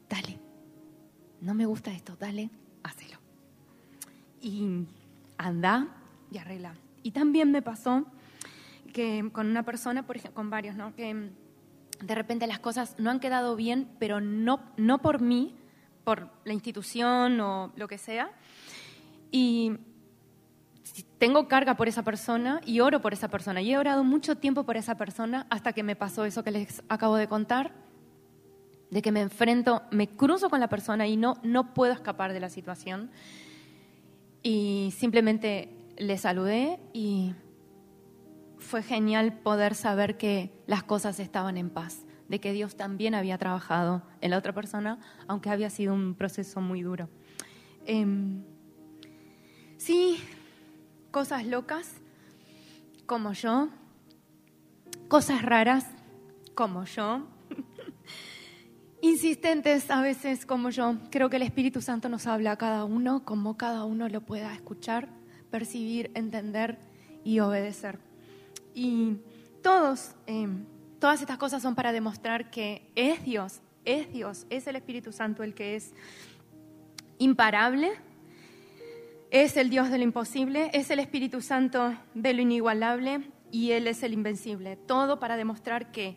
Dale. 0.09 0.39
No 1.41 1.55
me 1.55 1.67
gusta 1.67 1.91
esto, 1.91 2.17
dale, 2.21 2.51
hácelo. 2.83 3.19
Y 4.41 4.87
anda 5.39 5.89
y 6.31 6.39
arregla. 6.39 6.75
Y 7.03 7.11
también 7.11 7.51
me 7.51 7.63
pasó 7.63 8.07
que 8.93 9.29
con 9.33 9.49
una 9.49 9.65
persona, 9.65 10.07
por 10.07 10.17
ejemplo, 10.17 10.35
con 10.35 10.51
varios, 10.51 10.77
¿no? 10.77 10.95
Que 10.95 11.31
de 12.03 12.15
repente 12.15 12.47
las 12.47 12.59
cosas 12.59 12.97
no 12.99 13.11
han 13.11 13.19
quedado 13.19 13.57
bien, 13.57 13.89
pero 13.99 14.21
no, 14.21 14.61
no 14.77 14.99
por 15.01 15.21
mí, 15.21 15.57
por 16.05 16.31
la 16.45 16.53
institución 16.53 17.41
o 17.41 17.73
lo 17.77 17.89
que 17.89 17.97
sea. 17.97 18.31
Y 19.31 19.79
tengo 21.19 21.49
carga 21.49 21.77
por 21.77 21.89
esa 21.89 22.03
persona 22.03 22.61
y 22.67 22.81
oro 22.81 23.01
por 23.01 23.15
esa 23.15 23.29
persona. 23.29 23.63
Y 23.63 23.73
he 23.73 23.79
orado 23.79 24.05
mucho 24.05 24.37
tiempo 24.37 24.65
por 24.65 24.77
esa 24.77 24.97
persona 24.97 25.47
hasta 25.49 25.73
que 25.73 25.83
me 25.83 25.97
pasó 25.97 26.27
eso 26.27 26.45
que 26.45 26.51
les 26.51 26.83
acabo 26.91 27.17
de 27.17 27.27
contar 27.27 27.73
de 28.91 29.03
que 29.03 29.13
me 29.13 29.21
enfrento, 29.21 29.83
me 29.91 30.09
cruzo 30.09 30.51
con 30.51 30.61
la 30.61 30.69
persona 30.69 31.07
y 31.07 31.17
no, 31.17 31.37
no 31.43 31.75
puedo 31.75 31.93
escapar 31.93 32.33
de 32.33 32.41
la 32.41 32.51
situación. 32.51 33.11
Y 34.43 34.93
simplemente 34.97 35.73
le 35.97 36.19
saludé 36.19 36.81
y 36.93 37.35
fue 38.59 38.83
genial 38.83 39.39
poder 39.41 39.75
saber 39.75 40.17
que 40.17 40.53
las 40.67 40.83
cosas 40.83 41.21
estaban 41.21 41.57
en 41.57 41.71
paz, 41.71 42.05
de 42.29 42.41
que 42.41 42.53
Dios 42.53 42.77
también 42.77 43.15
había 43.15 43.39
trabajado 43.39 44.03
en 44.21 44.31
la 44.31 44.39
otra 44.39 44.53
persona, 44.53 44.99
aunque 45.27 45.51
había 45.51 45.71
sido 45.71 45.95
un 45.95 46.15
proceso 46.15 46.61
muy 46.61 46.83
duro. 46.83 47.09
Em, 47.87 48.45
sí, 49.77 50.19
cosas 51.11 51.47
locas 51.47 51.95
como 53.07 53.33
yo, 53.33 53.69
cosas 55.09 55.43
raras 55.43 55.87
como 56.55 56.85
yo, 56.85 57.27
insistentes 59.23 59.91
a 59.91 60.01
veces 60.01 60.47
como 60.47 60.71
yo. 60.71 60.97
Creo 61.11 61.29
que 61.29 61.37
el 61.37 61.43
Espíritu 61.43 61.83
Santo 61.83 62.09
nos 62.09 62.27
habla 62.27 62.53
a 62.53 62.57
cada 62.57 62.87
uno 62.87 63.23
como 63.23 63.59
cada 63.59 63.85
uno 63.85 64.09
lo 64.09 64.23
pueda 64.23 64.55
escuchar, 64.55 65.11
percibir, 65.51 66.11
entender 66.15 66.79
y 67.23 67.41
obedecer. 67.41 67.99
Y 68.75 69.19
todos, 69.63 70.15
eh, 70.27 70.49
todas 70.99 71.21
estas 71.21 71.37
cosas 71.37 71.61
son 71.61 71.75
para 71.75 71.93
demostrar 71.93 72.51
que 72.51 72.91
es 72.95 73.23
Dios, 73.23 73.61
es 73.85 74.11
Dios, 74.11 74.47
es 74.49 74.67
el 74.67 74.77
Espíritu 74.77 75.13
Santo 75.13 75.43
el 75.43 75.53
que 75.53 75.77
es 75.77 75.93
imparable, 77.19 77.91
es 79.31 79.59
el 79.59 79.69
Dios 79.69 79.91
de 79.91 79.99
lo 79.99 80.05
imposible, 80.05 80.71
es 80.73 80.91
el 80.91 80.99
Espíritu 80.99 81.43
Santo 81.43 81.95
de 82.15 82.33
lo 82.33 82.41
inigualable 82.41 83.21
y 83.51 83.73
Él 83.73 83.87
es 83.87 84.03
el 84.03 84.15
invencible. 84.15 84.77
Todo 84.77 85.21
para 85.21 85.37
demostrar 85.37 85.93
que 85.93 86.17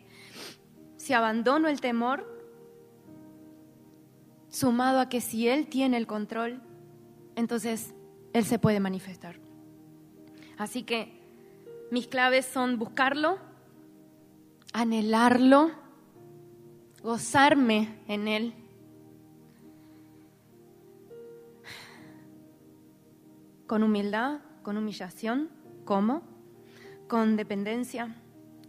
si 0.96 1.12
abandono 1.12 1.68
el 1.68 1.82
temor, 1.82 2.33
sumado 4.54 5.00
a 5.00 5.08
que 5.08 5.20
si 5.20 5.48
Él 5.48 5.66
tiene 5.66 5.96
el 5.96 6.06
control, 6.06 6.62
entonces 7.34 7.92
Él 8.32 8.44
se 8.44 8.60
puede 8.60 8.78
manifestar. 8.78 9.36
Así 10.56 10.84
que 10.84 11.12
mis 11.90 12.06
claves 12.06 12.46
son 12.46 12.78
buscarlo, 12.78 13.38
anhelarlo, 14.72 15.72
gozarme 17.02 17.98
en 18.06 18.28
Él. 18.28 18.54
Con 23.66 23.82
humildad, 23.82 24.38
con 24.62 24.76
humillación, 24.76 25.50
¿cómo? 25.84 26.22
Con 27.08 27.36
dependencia, 27.36 28.14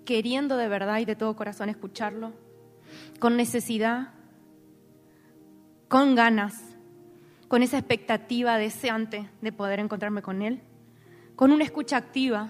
queriendo 0.04 0.58
de 0.58 0.68
verdad 0.68 0.98
y 0.98 1.06
de 1.06 1.16
todo 1.16 1.36
corazón 1.36 1.70
escucharlo, 1.70 2.34
con 3.20 3.38
necesidad, 3.38 4.16
con 5.88 6.16
ganas, 6.16 6.76
con 7.48 7.64
esa 7.64 7.78
expectativa 7.78 8.58
deseante 8.58 9.30
de 9.42 9.52
poder 9.52 9.80
encontrarme 9.80 10.22
con 10.22 10.42
Él, 10.42 10.62
con 11.36 11.52
una 11.52 11.64
escucha 11.64 11.98
activa, 11.98 12.50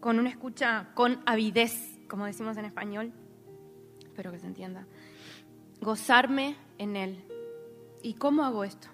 con 0.00 0.18
una 0.18 0.28
escucha 0.28 0.88
con 0.94 1.20
avidez, 1.26 1.98
como 2.08 2.26
decimos 2.26 2.56
en 2.56 2.64
español, 2.64 3.12
espero 4.04 4.32
que 4.32 4.38
se 4.38 4.46
entienda, 4.46 4.86
gozarme 5.80 6.56
en 6.78 6.96
Él. 6.96 7.24
¿Y 8.02 8.14
cómo 8.14 8.44
hago 8.44 8.64
esto? 8.64 8.88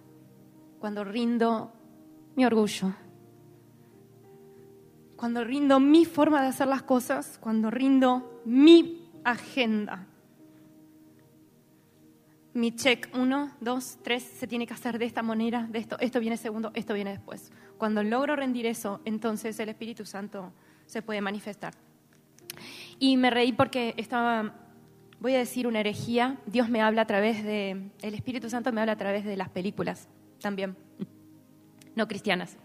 Cuando 0.79 1.05
rindo 1.05 1.73
mi 2.37 2.45
orgullo, 2.45 2.95
cuando 5.17 5.45
rindo 5.45 5.81
mi 5.81 6.05
forma 6.05 6.43
de 6.43 6.49
hacer 6.49 6.69
las 6.69 6.83
cosas, 6.83 7.39
cuando 7.39 7.71
rindo 7.71 8.43
mi 8.45 9.11
agenda. 9.25 10.07
Mi 12.55 12.71
check, 12.71 13.09
uno, 13.15 13.51
dos, 13.61 13.99
tres, 14.05 14.23
se 14.23 14.47
tiene 14.47 14.65
que 14.65 14.75
hacer 14.75 14.97
de 15.01 15.07
esta 15.07 15.25
manera, 15.25 15.67
de 15.69 15.81
esto, 15.81 15.99
esto 15.99 16.21
viene 16.21 16.37
segundo, 16.37 16.71
esto 16.75 16.95
viene 16.95 17.11
después. 17.11 17.51
Cuando 17.79 18.05
logro 18.05 18.37
rendir 18.37 18.67
eso, 18.67 19.01
entonces 19.05 19.59
el 19.59 19.71
Espíritu 19.71 20.07
Santo 20.07 20.53
se 20.87 21.03
puede 21.03 21.21
manifestar. 21.21 21.75
Y 23.01 23.17
me 23.17 23.31
reí 23.31 23.53
porque 23.53 23.95
estaba, 23.97 24.55
voy 25.19 25.35
a 25.35 25.39
decir 25.39 25.67
una 25.67 25.81
herejía, 25.81 26.39
Dios 26.47 26.69
me 26.69 26.81
habla 26.81 27.03
a 27.03 27.07
través 27.07 27.43
de, 27.43 27.91
el 28.03 28.15
Espíritu 28.15 28.49
Santo 28.49 28.71
me 28.71 28.81
habla 28.81 28.93
a 28.93 28.99
través 28.99 29.25
de 29.25 29.37
las 29.37 29.49
películas 29.49 30.09
también, 30.41 30.77
no 31.97 32.07
cristianas. 32.07 32.57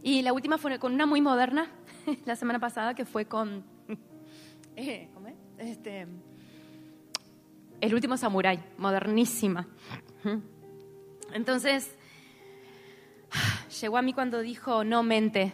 Y 0.00 0.22
la 0.22 0.32
última 0.32 0.58
fue 0.58 0.78
con 0.78 0.94
una 0.94 1.06
muy 1.06 1.20
moderna, 1.20 1.66
la 2.24 2.36
semana 2.36 2.60
pasada, 2.60 2.94
que 2.94 3.04
fue 3.04 3.24
con, 3.24 3.64
eh, 4.76 5.08
¿cómo 5.12 5.26
es? 5.26 5.34
Este, 5.58 6.06
El 7.80 7.94
último 7.94 8.16
samurái, 8.16 8.62
modernísima. 8.76 9.66
Entonces, 11.32 11.96
llegó 13.80 13.96
a 13.96 14.02
mí 14.02 14.12
cuando 14.12 14.40
dijo, 14.40 14.84
no 14.84 15.02
mente. 15.02 15.52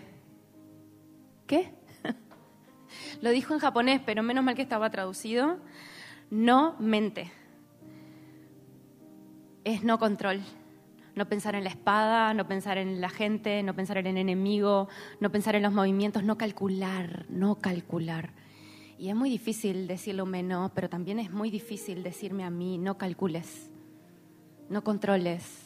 ¿Qué? 1.46 1.72
Lo 3.20 3.30
dijo 3.30 3.54
en 3.54 3.60
japonés, 3.60 4.00
pero 4.04 4.22
menos 4.22 4.42
mal 4.42 4.56
que 4.56 4.62
estaba 4.62 4.90
traducido. 4.90 5.58
No 6.30 6.74
mente. 6.80 7.30
Es 9.62 9.84
no 9.84 9.98
control. 9.98 10.40
No 11.14 11.28
pensar 11.28 11.54
en 11.54 11.64
la 11.64 11.70
espada, 11.70 12.34
no 12.34 12.46
pensar 12.46 12.76
en 12.76 13.00
la 13.00 13.08
gente, 13.08 13.62
no 13.62 13.74
pensar 13.74 13.98
en 13.98 14.06
el 14.08 14.16
enemigo, 14.18 14.88
no 15.20 15.30
pensar 15.30 15.54
en 15.54 15.62
los 15.62 15.72
movimientos, 15.72 16.24
no 16.24 16.36
calcular, 16.36 17.24
no 17.30 17.56
calcular. 17.56 18.32
Y 18.98 19.08
es 19.10 19.14
muy 19.14 19.30
difícil 19.30 19.86
decirlo 19.86 20.26
menos, 20.26 20.70
pero 20.74 20.88
también 20.88 21.18
es 21.18 21.30
muy 21.30 21.50
difícil 21.50 22.02
decirme 22.02 22.44
a 22.44 22.50
mí, 22.50 22.78
no 22.78 22.96
calcules, 22.96 23.70
no 24.68 24.82
controles. 24.82 25.62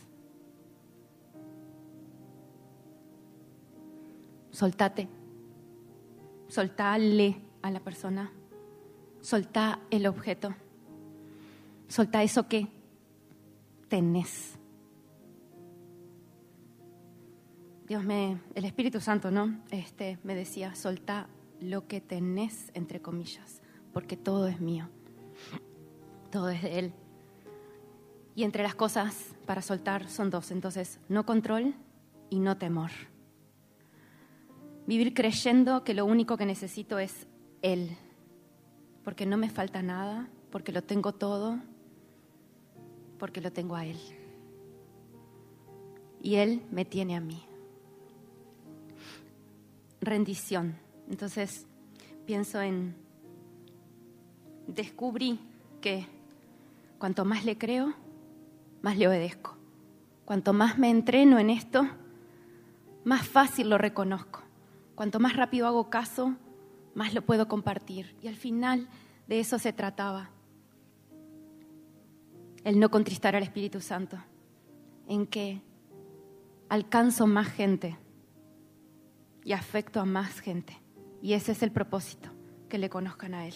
Soltate 4.51 5.09
soltale 6.51 7.41
a 7.63 7.71
la 7.71 7.81
persona, 7.81 8.31
soltá 9.21 9.81
el 9.91 10.07
objeto, 10.07 10.55
soltá 11.89 12.23
eso 12.23 12.49
que 12.49 12.67
tenés. 13.89 14.59
Dios 17.87 18.05
me, 18.05 18.41
el 18.55 18.65
Espíritu 18.65 19.01
Santo, 19.01 19.31
¿no? 19.31 19.61
Este 19.71 20.19
me 20.23 20.35
decía, 20.35 20.75
soltá 20.75 21.29
lo 21.61 21.87
que 21.87 22.01
tenés, 22.01 22.71
entre 22.75 23.01
comillas, 23.01 23.61
porque 23.93 24.17
todo 24.17 24.47
es 24.47 24.61
mío, 24.61 24.89
todo 26.31 26.49
es 26.49 26.63
de 26.63 26.79
Él. 26.79 26.93
Y 28.35 28.45
entre 28.45 28.63
las 28.63 28.75
cosas 28.75 29.35
para 29.47 29.63
soltar 29.63 30.09
son 30.09 30.31
dos, 30.31 30.51
entonces, 30.51 31.01
no 31.09 31.27
control 31.27 31.75
y 32.31 32.39
no 32.41 32.57
temor. 32.57 32.91
Vivir 34.87 35.15
creyendo 35.15 35.85
que 35.85 35.95
lo 35.95 36.05
único 36.07 36.37
que 36.37 36.47
necesito 36.47 36.99
es 36.99 37.27
Él, 37.63 37.97
porque 39.05 39.27
no 39.27 39.37
me 39.37 39.51
falta 39.51 39.83
nada, 39.83 40.29
porque 40.51 40.73
lo 40.73 40.83
tengo 40.83 41.13
todo, 41.13 41.59
porque 43.19 43.41
lo 43.41 43.53
tengo 43.53 43.77
a 43.77 43.85
Él. 43.85 43.99
Y 46.23 46.37
Él 46.37 46.63
me 46.71 46.85
tiene 46.85 47.17
a 47.17 47.21
mí. 47.21 47.43
Rendición. 50.01 50.77
Entonces 51.11 51.67
pienso 52.25 52.63
en, 52.63 52.95
descubrí 54.69 55.41
que 55.81 56.07
cuanto 56.99 57.25
más 57.25 57.45
le 57.45 57.59
creo, 57.59 57.93
más 58.81 58.97
le 58.97 59.09
obedezco. 59.09 59.57
Cuanto 60.25 60.53
más 60.53 60.79
me 60.79 60.89
entreno 60.89 61.41
en 61.41 61.51
esto, 61.51 61.87
más 63.05 63.27
fácil 63.27 63.69
lo 63.69 63.77
reconozco. 63.77 64.43
Cuanto 64.95 65.19
más 65.19 65.35
rápido 65.35 65.67
hago 65.67 65.91
caso, 65.91 66.37
más 66.95 67.13
lo 67.13 67.23
puedo 67.23 67.49
compartir. 67.49 68.15
Y 68.23 68.29
al 68.29 68.37
final 68.37 68.89
de 69.27 69.41
eso 69.41 69.59
se 69.59 69.73
trataba. 69.73 70.31
El 72.63 72.79
no 72.79 72.91
contristar 72.91 73.35
al 73.35 73.43
Espíritu 73.43 73.81
Santo. 73.81 74.17
En 75.09 75.27
que 75.27 75.61
alcanzo 76.69 77.27
más 77.27 77.49
gente 77.49 77.99
y 79.45 79.53
afecto 79.53 79.99
a 79.99 80.05
más 80.05 80.39
gente. 80.39 80.79
Y 81.23 81.35
ese 81.35 81.53
es 81.53 81.63
el 81.63 81.73
propósito, 81.73 82.31
que 82.69 82.79
le 82.79 82.89
conozcan 82.91 83.35
a 83.35 83.47
Él. 83.47 83.55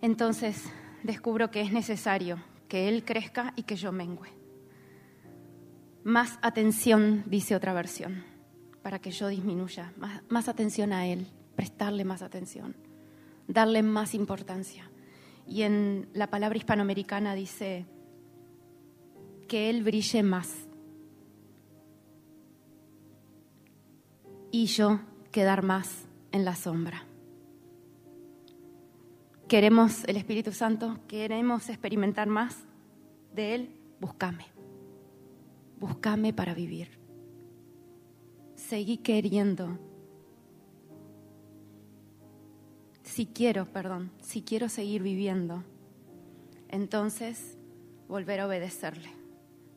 Entonces 0.00 0.64
descubro 1.02 1.50
que 1.50 1.60
es 1.60 1.72
necesario 1.72 2.38
que 2.68 2.88
Él 2.88 3.04
crezca 3.04 3.52
y 3.56 3.62
que 3.62 3.76
yo 3.76 3.92
mengüe. 3.92 4.28
Más 6.02 6.38
atención, 6.42 7.22
dice 7.26 7.56
otra 7.56 7.72
versión, 7.72 8.22
para 8.82 8.98
que 8.98 9.10
yo 9.10 9.28
disminuya. 9.28 9.94
Más, 10.28 10.48
atención 10.48 10.92
a 10.92 11.06
Él, 11.06 11.26
prestarle 11.56 12.04
más 12.04 12.20
atención, 12.20 12.76
darle 13.48 13.82
más 13.82 14.14
importancia. 14.14 14.90
Y 15.46 15.62
en 15.62 16.08
la 16.12 16.28
palabra 16.28 16.58
hispanoamericana 16.58 17.34
dice 17.34 17.86
que 19.48 19.70
Él 19.70 19.82
brille 19.82 20.22
más. 20.22 20.63
Y 24.54 24.66
yo 24.66 25.00
quedar 25.32 25.64
más 25.64 26.04
en 26.30 26.44
la 26.44 26.54
sombra. 26.54 27.04
Queremos 29.48 30.04
el 30.04 30.16
Espíritu 30.16 30.52
Santo, 30.52 31.00
queremos 31.08 31.68
experimentar 31.68 32.28
más 32.28 32.58
de 33.34 33.56
Él, 33.56 33.76
búscame. 33.98 34.46
Búscame 35.80 36.32
para 36.32 36.54
vivir. 36.54 37.00
Seguí 38.54 38.98
queriendo. 38.98 39.76
Si 43.02 43.26
quiero, 43.26 43.66
perdón, 43.66 44.12
si 44.22 44.42
quiero 44.42 44.68
seguir 44.68 45.02
viviendo, 45.02 45.64
entonces 46.68 47.58
volver 48.06 48.38
a 48.38 48.46
obedecerle. 48.46 49.10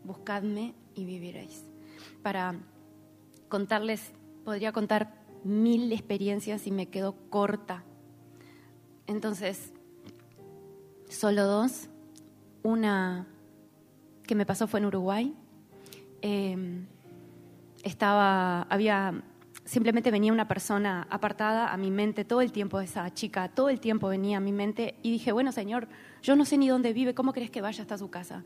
Buscadme 0.03 0.75
y 0.93 1.03
viviréis. 1.05 1.65
Para 2.21 2.59
contarles, 3.49 4.11
podría 4.47 4.71
contar 4.71 5.13
mil 5.43 5.91
experiencias 5.91 6.65
y 6.67 6.71
me 6.71 6.87
quedo 6.87 7.17
corta. 7.29 7.83
Entonces, 9.05 9.73
solo 11.09 11.45
dos. 11.45 11.89
Una 12.63 13.27
que 14.23 14.35
me 14.35 14.45
pasó 14.45 14.67
fue 14.67 14.79
en 14.79 14.85
Uruguay, 14.85 15.35
Em, 16.21 16.87
estaba, 17.83 18.63
había, 18.63 19.23
simplemente 19.65 20.11
venía 20.11 20.33
una 20.33 20.47
persona 20.47 21.07
apartada 21.09 21.71
a 21.71 21.77
mi 21.77 21.91
mente 21.91 22.25
todo 22.25 22.41
el 22.41 22.51
tiempo, 22.51 22.79
esa 22.79 23.13
chica, 23.13 23.49
todo 23.49 23.69
el 23.69 23.79
tiempo 23.79 24.07
venía 24.07 24.37
a 24.37 24.39
mi 24.39 24.51
mente 24.51 24.95
y 25.03 25.11
dije, 25.11 25.31
bueno, 25.31 25.51
Señor, 25.51 25.87
yo 26.21 26.35
no 26.35 26.43
sé 26.45 26.57
ni 26.57 26.67
dónde 26.67 26.91
vive, 26.93 27.13
¿cómo 27.13 27.33
crees 27.33 27.51
que 27.51 27.61
vaya 27.61 27.81
hasta 27.81 27.97
su 27.97 28.09
casa? 28.09 28.43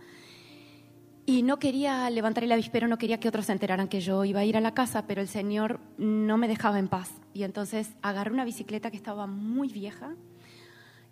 Y 1.32 1.44
no 1.44 1.60
quería 1.60 2.10
levantar 2.10 2.44
el 2.44 2.52
avispero, 2.52 2.90
no 2.90 2.98
quería 2.98 3.22
que 3.22 3.30
otros 3.30 3.46
se 3.46 3.54
enteraran 3.54 3.88
que 3.88 4.02
yo 4.02 4.26
iba 4.26 4.42
a 4.42 4.44
ir 4.44 4.58
a 4.58 4.60
la 4.60 4.74
casa, 4.74 5.08
pero 5.08 5.22
el 5.22 5.30
Señor 5.30 5.80
no 5.98 6.38
me 6.38 6.50
dejaba 6.50 6.78
en 6.78 6.90
paz. 6.90 7.10
Y 7.34 7.44
entonces 7.44 7.90
agarré 8.02 8.34
una 8.34 8.44
bicicleta 8.44 8.92
que 8.92 8.98
estaba 8.98 9.28
muy 9.28 9.70
vieja 9.70 10.18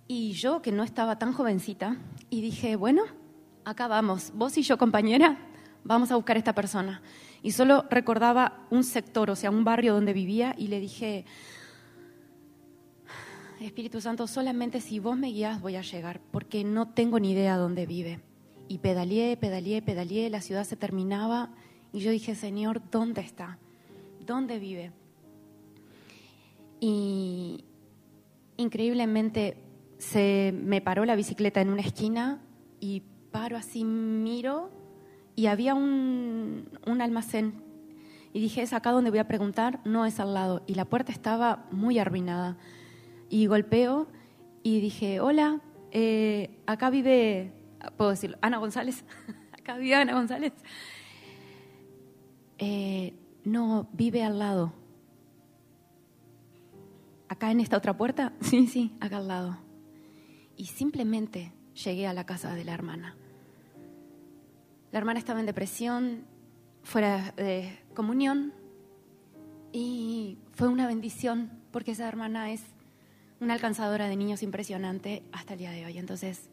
y 0.10 0.34
yo, 0.34 0.62
que 0.62 0.74
no 0.74 0.84
estaba 0.84 1.18
tan 1.20 1.32
jovencita, 1.32 1.96
y 2.30 2.42
dije, 2.42 2.76
bueno, 2.76 3.04
acá 3.64 3.88
vamos, 3.88 4.34
vos 4.36 4.58
y 4.58 4.62
yo, 4.62 4.78
compañera, 4.78 5.38
vamos 5.86 6.12
a 6.12 6.18
buscar 6.18 6.36
a 6.36 6.40
esta 6.40 6.54
persona. 6.54 7.02
Y 7.42 7.52
solo 7.52 7.86
recordaba 7.90 8.68
un 8.72 8.84
sector, 8.84 9.30
o 9.30 9.38
sea, 9.38 9.52
un 9.52 9.64
barrio 9.64 9.94
donde 9.94 10.12
vivía, 10.12 10.54
y 10.58 10.68
le 10.68 10.82
dije, 10.82 11.24
Espíritu 13.62 14.02
Santo, 14.02 14.28
solamente 14.28 14.82
si 14.82 15.00
vos 15.00 15.16
me 15.16 15.30
guías 15.30 15.62
voy 15.62 15.78
a 15.78 15.82
llegar, 15.82 16.20
porque 16.30 16.66
no 16.66 16.90
tengo 16.90 17.22
ni 17.22 17.32
idea 17.32 17.56
dónde 17.56 17.86
vive. 17.86 18.20
Y 18.70 18.78
pedaleé, 18.78 19.36
pedaleé, 19.36 19.82
pedaleé, 19.82 20.30
la 20.30 20.40
ciudad 20.40 20.64
se 20.64 20.78
terminaba, 20.78 21.50
y 21.92 22.00
yo 22.00 22.12
dije, 22.12 22.36
Señor, 22.36 22.82
¿dónde 22.90 23.20
está? 23.20 23.58
¿Dónde 24.26 24.60
vive? 24.60 24.92
Y 26.80 27.66
increíblemente 28.56 29.58
se 29.98 30.54
me 30.56 30.80
paró 30.80 31.04
la 31.04 31.16
bicicleta 31.16 31.60
en 31.60 31.70
una 31.70 31.82
esquina 31.82 32.42
y 32.80 33.04
paro 33.32 33.58
así, 33.58 33.84
miro 33.84 34.70
y 35.36 35.48
había 35.48 35.74
un, 35.74 36.70
almacén. 37.02 37.64
Y 38.34 38.40
dije, 38.40 38.62
es 38.62 38.74
acá 38.74 38.92
donde 38.92 39.10
voy 39.10 39.20
a 39.20 39.28
preguntar, 39.28 39.80
no 39.86 40.06
es 40.06 40.20
al 40.20 40.34
lado. 40.34 40.62
Y 40.68 40.76
la 40.76 40.86
puerta 40.86 41.12
estaba 41.12 41.66
muy 41.72 41.98
arruinada. 41.98 42.58
Y 43.30 43.48
golpeo 43.48 44.08
y 44.62 44.82
dije, 44.82 45.20
hola, 45.20 45.62
eh, 45.92 46.60
acá 46.68 46.90
vive, 46.90 47.54
puedo 47.98 48.12
decirlo, 48.12 48.38
Ana 48.42 48.58
González. 48.58 49.04
acá 49.54 49.78
vive 49.78 49.96
Ana 49.96 50.14
González. 50.14 50.54
Eh, 52.58 53.14
no, 53.44 53.88
vive 53.94 54.24
al 54.24 54.40
lado. 54.40 54.74
¿Acá 57.28 57.52
en 57.52 57.60
esta 57.60 57.78
otra 57.78 57.96
puerta? 57.96 58.34
Sí, 58.42 58.68
sí, 58.68 58.96
acá 59.00 59.18
al 59.18 59.28
lado. 59.28 59.58
Y 60.58 60.66
simplemente 60.66 61.54
llegué 61.84 62.08
a 62.08 62.14
la 62.14 62.26
casa 62.26 62.54
de 62.54 62.66
la 62.66 62.74
hermana. 62.74 63.16
La 64.92 65.00
hermana 65.00 65.20
estaba 65.20 65.40
en 65.40 65.46
depresión, 65.46 66.26
fuera 66.84 67.32
de 67.38 67.80
comunión, 67.94 68.54
y 69.72 70.40
fue 70.54 70.68
una 70.68 70.88
bendición 70.88 71.52
porque 71.72 71.92
esa 71.92 72.08
hermana 72.08 72.52
es 72.52 72.64
una 73.40 73.54
alcanzadora 73.54 74.08
de 74.08 74.16
niños 74.16 74.44
impresionante 74.44 75.24
hasta 75.32 75.54
el 75.54 75.60
día 75.60 75.72
de 75.72 75.86
hoy. 75.86 75.98
Entonces, 75.98 76.50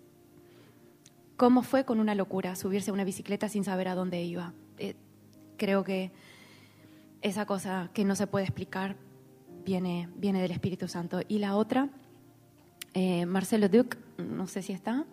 ¿cómo 1.37 1.63
fue 1.63 1.85
con 1.85 2.01
una 2.01 2.15
locura 2.15 2.57
subirse 2.57 2.91
a 2.91 2.95
una 2.95 3.05
bicicleta 3.05 3.49
sin 3.49 3.65
saber 3.65 3.89
a 3.89 3.95
dónde 3.95 4.23
iba? 4.23 4.53
Eh, 4.79 4.95
creo 5.57 5.85
que 5.85 6.13
esa 7.23 7.47
cosa 7.47 7.91
que 7.93 8.05
no 8.05 8.15
se 8.15 8.27
puede 8.27 8.45
explicar 8.45 8.97
viene, 9.65 10.09
viene 10.17 10.41
del 10.41 10.53
Espíritu 10.53 10.89
Santo. 10.89 11.21
Y 11.29 11.39
la 11.39 11.57
otra, 11.57 11.91
eh, 12.95 13.27
Marcelo 13.27 13.69
Duc, 13.69 13.97
no 14.17 14.47
sé 14.47 14.63
si 14.63 14.73
está, 14.73 15.05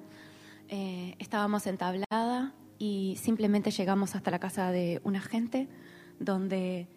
eh, 0.69 1.15
estábamos 1.19 1.65
en 1.67 1.77
Tablada 1.77 2.53
y 2.77 3.17
simplemente 3.19 3.71
llegamos 3.71 4.15
hasta 4.15 4.31
la 4.31 4.39
casa 4.39 4.71
de 4.71 5.01
una 5.03 5.21
gente 5.21 5.67
donde 6.19 6.87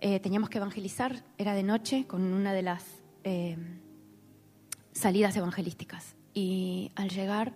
eh, 0.00 0.20
teníamos 0.20 0.50
que 0.50 0.58
evangelizar, 0.58 1.24
era 1.38 1.54
de 1.54 1.62
noche, 1.62 2.06
con 2.06 2.22
una 2.22 2.52
de 2.52 2.62
las 2.62 2.84
salidas 4.92 5.36
evangelísticas. 5.36 6.16
Y 6.34 6.90
al 6.96 7.08
llegar, 7.08 7.54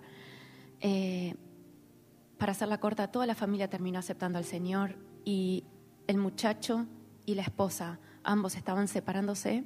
para 0.80 2.52
hacerla 2.52 2.78
corta, 2.78 3.10
toda 3.10 3.26
la 3.26 3.34
familia 3.34 3.68
terminó 3.68 3.98
aceptando 3.98 4.38
al 4.38 4.44
Señor 4.44 4.96
y 5.24 5.64
el 6.06 6.18
muchacho 6.18 6.86
y 7.24 7.34
la 7.34 7.42
esposa, 7.42 7.98
ambos 8.22 8.56
estaban 8.56 8.88
separándose 8.88 9.64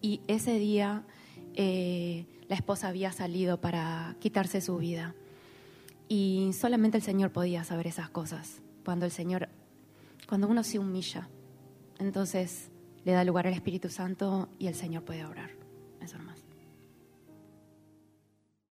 y 0.00 0.20
ese 0.26 0.58
día 0.58 1.04
eh, 1.54 2.26
la 2.48 2.56
esposa 2.56 2.88
había 2.88 3.12
salido 3.12 3.60
para 3.60 4.16
quitarse 4.20 4.60
su 4.60 4.76
vida. 4.78 5.14
Y 6.08 6.50
solamente 6.52 6.98
el 6.98 7.02
Señor 7.02 7.32
podía 7.32 7.64
saber 7.64 7.86
esas 7.86 8.10
cosas. 8.10 8.60
Cuando 8.84 9.06
el 9.06 9.12
Señor, 9.12 9.48
cuando 10.28 10.48
uno 10.48 10.62
se 10.62 10.78
humilla, 10.78 11.28
entonces 11.98 12.70
le 13.04 13.12
da 13.12 13.24
lugar 13.24 13.46
al 13.46 13.54
Espíritu 13.54 13.88
Santo 13.88 14.48
y 14.58 14.66
el 14.66 14.74
Señor 14.74 15.04
puede 15.04 15.24
orar. 15.24 15.50
Eso 16.00 16.18
nomás. 16.18 16.33